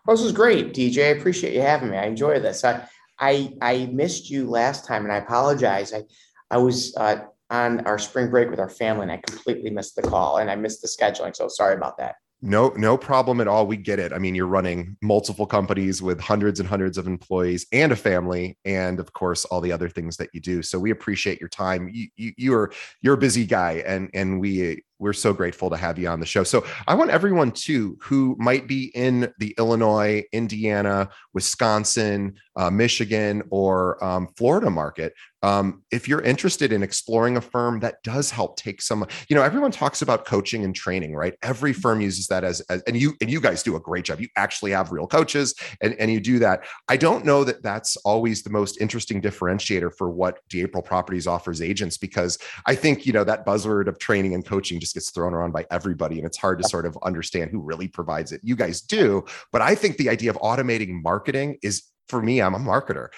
[0.05, 1.05] Well, this was great, DJ.
[1.05, 1.97] I appreciate you having me.
[1.97, 2.63] I enjoy this.
[2.63, 2.87] I,
[3.19, 5.93] I, I missed you last time and I apologize.
[5.93, 6.03] I,
[6.49, 7.17] I was uh,
[7.49, 10.55] on our spring break with our family and I completely missed the call and I
[10.55, 11.35] missed the scheduling.
[11.35, 12.15] So sorry about that.
[12.39, 13.65] No, no problem at all.
[13.65, 14.13] We get it.
[14.13, 18.59] I mean, you're running multiple companies with hundreds and hundreds of employees and a family,
[18.63, 20.61] and of course, all the other things that you do.
[20.61, 21.89] So we appreciate your time.
[21.91, 22.71] You, you you're
[23.01, 26.27] you're a busy guy, and and we we're so grateful to have you on the
[26.27, 26.43] show.
[26.43, 33.43] So I want everyone too who might be in the Illinois, Indiana, Wisconsin, uh, Michigan,
[33.49, 35.13] or um, Florida market.
[35.47, 39.41] Um, if you're interested in exploring a firm that does help take some, you know,
[39.41, 41.35] everyone talks about coaching and training, right?
[41.41, 44.19] Every firm uses that as, as and you and you guys do a great job.
[44.19, 46.65] You actually have real coaches, and and you do that.
[46.89, 51.61] I don't know that that's always the most interesting differentiator for what D'Aprile Properties offers
[51.61, 55.33] agents because I think you know that buzzword of training and coaching just gets thrown
[55.33, 58.41] around by everybody and it's hard to sort of understand who really provides it.
[58.43, 59.23] You guys do,
[59.53, 63.09] but I think the idea of automating marketing is for me, I'm a marketer.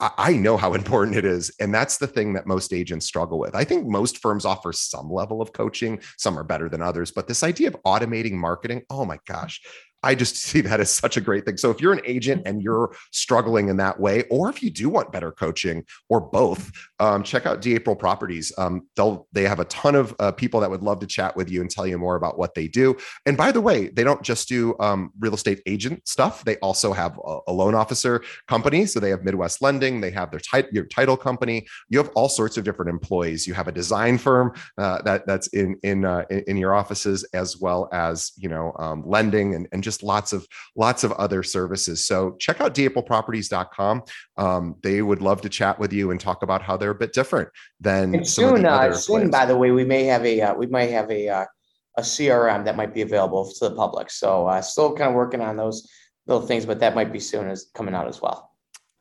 [0.00, 1.50] I know how important it is.
[1.60, 3.54] And that's the thing that most agents struggle with.
[3.54, 7.26] I think most firms offer some level of coaching, some are better than others, but
[7.26, 9.60] this idea of automating marketing, oh my gosh,
[10.02, 11.56] I just see that as such a great thing.
[11.56, 14.88] So if you're an agent and you're struggling in that way, or if you do
[14.88, 16.70] want better coaching or both,
[17.00, 18.52] um, check out D'Aprile Properties.
[18.58, 21.50] Um, they'll they have a ton of uh, people that would love to chat with
[21.50, 22.96] you and tell you more about what they do.
[23.26, 26.44] And by the way, they don't just do um, real estate agent stuff.
[26.44, 28.86] They also have a, a, loan officer company.
[28.86, 30.00] So they have Midwest Lending.
[30.00, 31.66] They have their tit- your title company.
[31.88, 33.46] You have all sorts of different employees.
[33.46, 37.58] You have a design firm uh, that that's in in, uh, in your offices as
[37.58, 42.06] well as you know um, lending and, and just lots of lots of other services.
[42.06, 44.02] So check out DAprileProperties.com.
[44.36, 47.14] Um, they would love to chat with you and talk about how they're a bit
[47.14, 47.48] different
[47.80, 48.66] than and soon.
[48.66, 51.46] Uh, soon, by the way, we may have a uh, we might have a uh,
[51.96, 54.10] a CRM that might be available to the public.
[54.10, 55.88] So uh, still kind of working on those
[56.26, 58.47] little things, but that might be soon as coming out as well.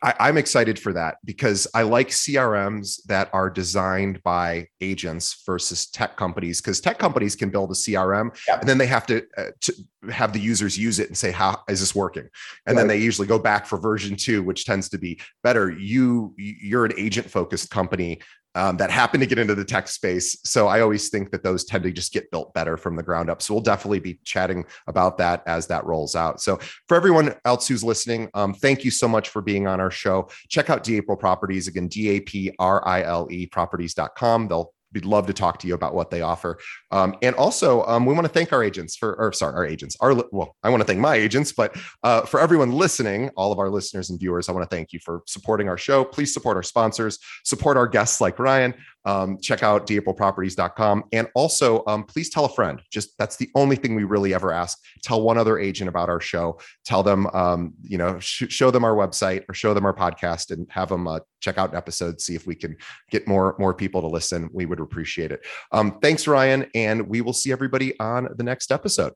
[0.03, 5.87] I, am excited for that because I like CRMs that are designed by agents versus
[5.87, 6.61] tech companies.
[6.61, 8.59] Because tech companies can build a CRM yeah.
[8.59, 9.73] and then they have to, uh, to,
[10.11, 12.29] have the users use it and say, "How is this working?"
[12.65, 12.81] And right.
[12.81, 15.71] then they usually go back for version two, which tends to be better.
[15.71, 18.21] You you're an agent focused company
[18.57, 20.39] um, that happen to get into the tech space.
[20.43, 23.29] So I always think that those tend to just get built better from the ground
[23.29, 23.41] up.
[23.41, 26.41] So we'll definitely be chatting about that as that rolls out.
[26.41, 29.91] So for everyone else who's listening, um, thank you so much for being on our
[29.91, 30.29] show.
[30.49, 34.47] Check out D'Aprile Properties again, D A P R I L E properties.com.
[34.47, 36.59] They'll we'd love to talk to you about what they offer.
[36.91, 39.97] Um, and also, um, we want to thank our agents for, or sorry, our agents.
[39.99, 43.59] Our well, I want to thank my agents, but uh, for everyone listening, all of
[43.59, 46.03] our listeners and viewers, I want to thank you for supporting our show.
[46.03, 48.73] Please support our sponsors, support our guests like Ryan.
[49.05, 51.05] Um, check out daprileproperties.com.
[51.13, 52.81] And also, um, please tell a friend.
[52.91, 54.77] Just that's the only thing we really ever ask.
[55.03, 56.59] Tell one other agent about our show.
[56.85, 60.51] Tell them, um, you know, sh- show them our website or show them our podcast
[60.51, 62.19] and have them uh, check out an episode.
[62.19, 62.75] See if we can
[63.09, 64.49] get more more people to listen.
[64.51, 65.45] We would appreciate it.
[65.71, 69.13] Um, thanks, Ryan, and we will see everybody on the next episode.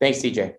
[0.00, 0.54] Thanks, DJ.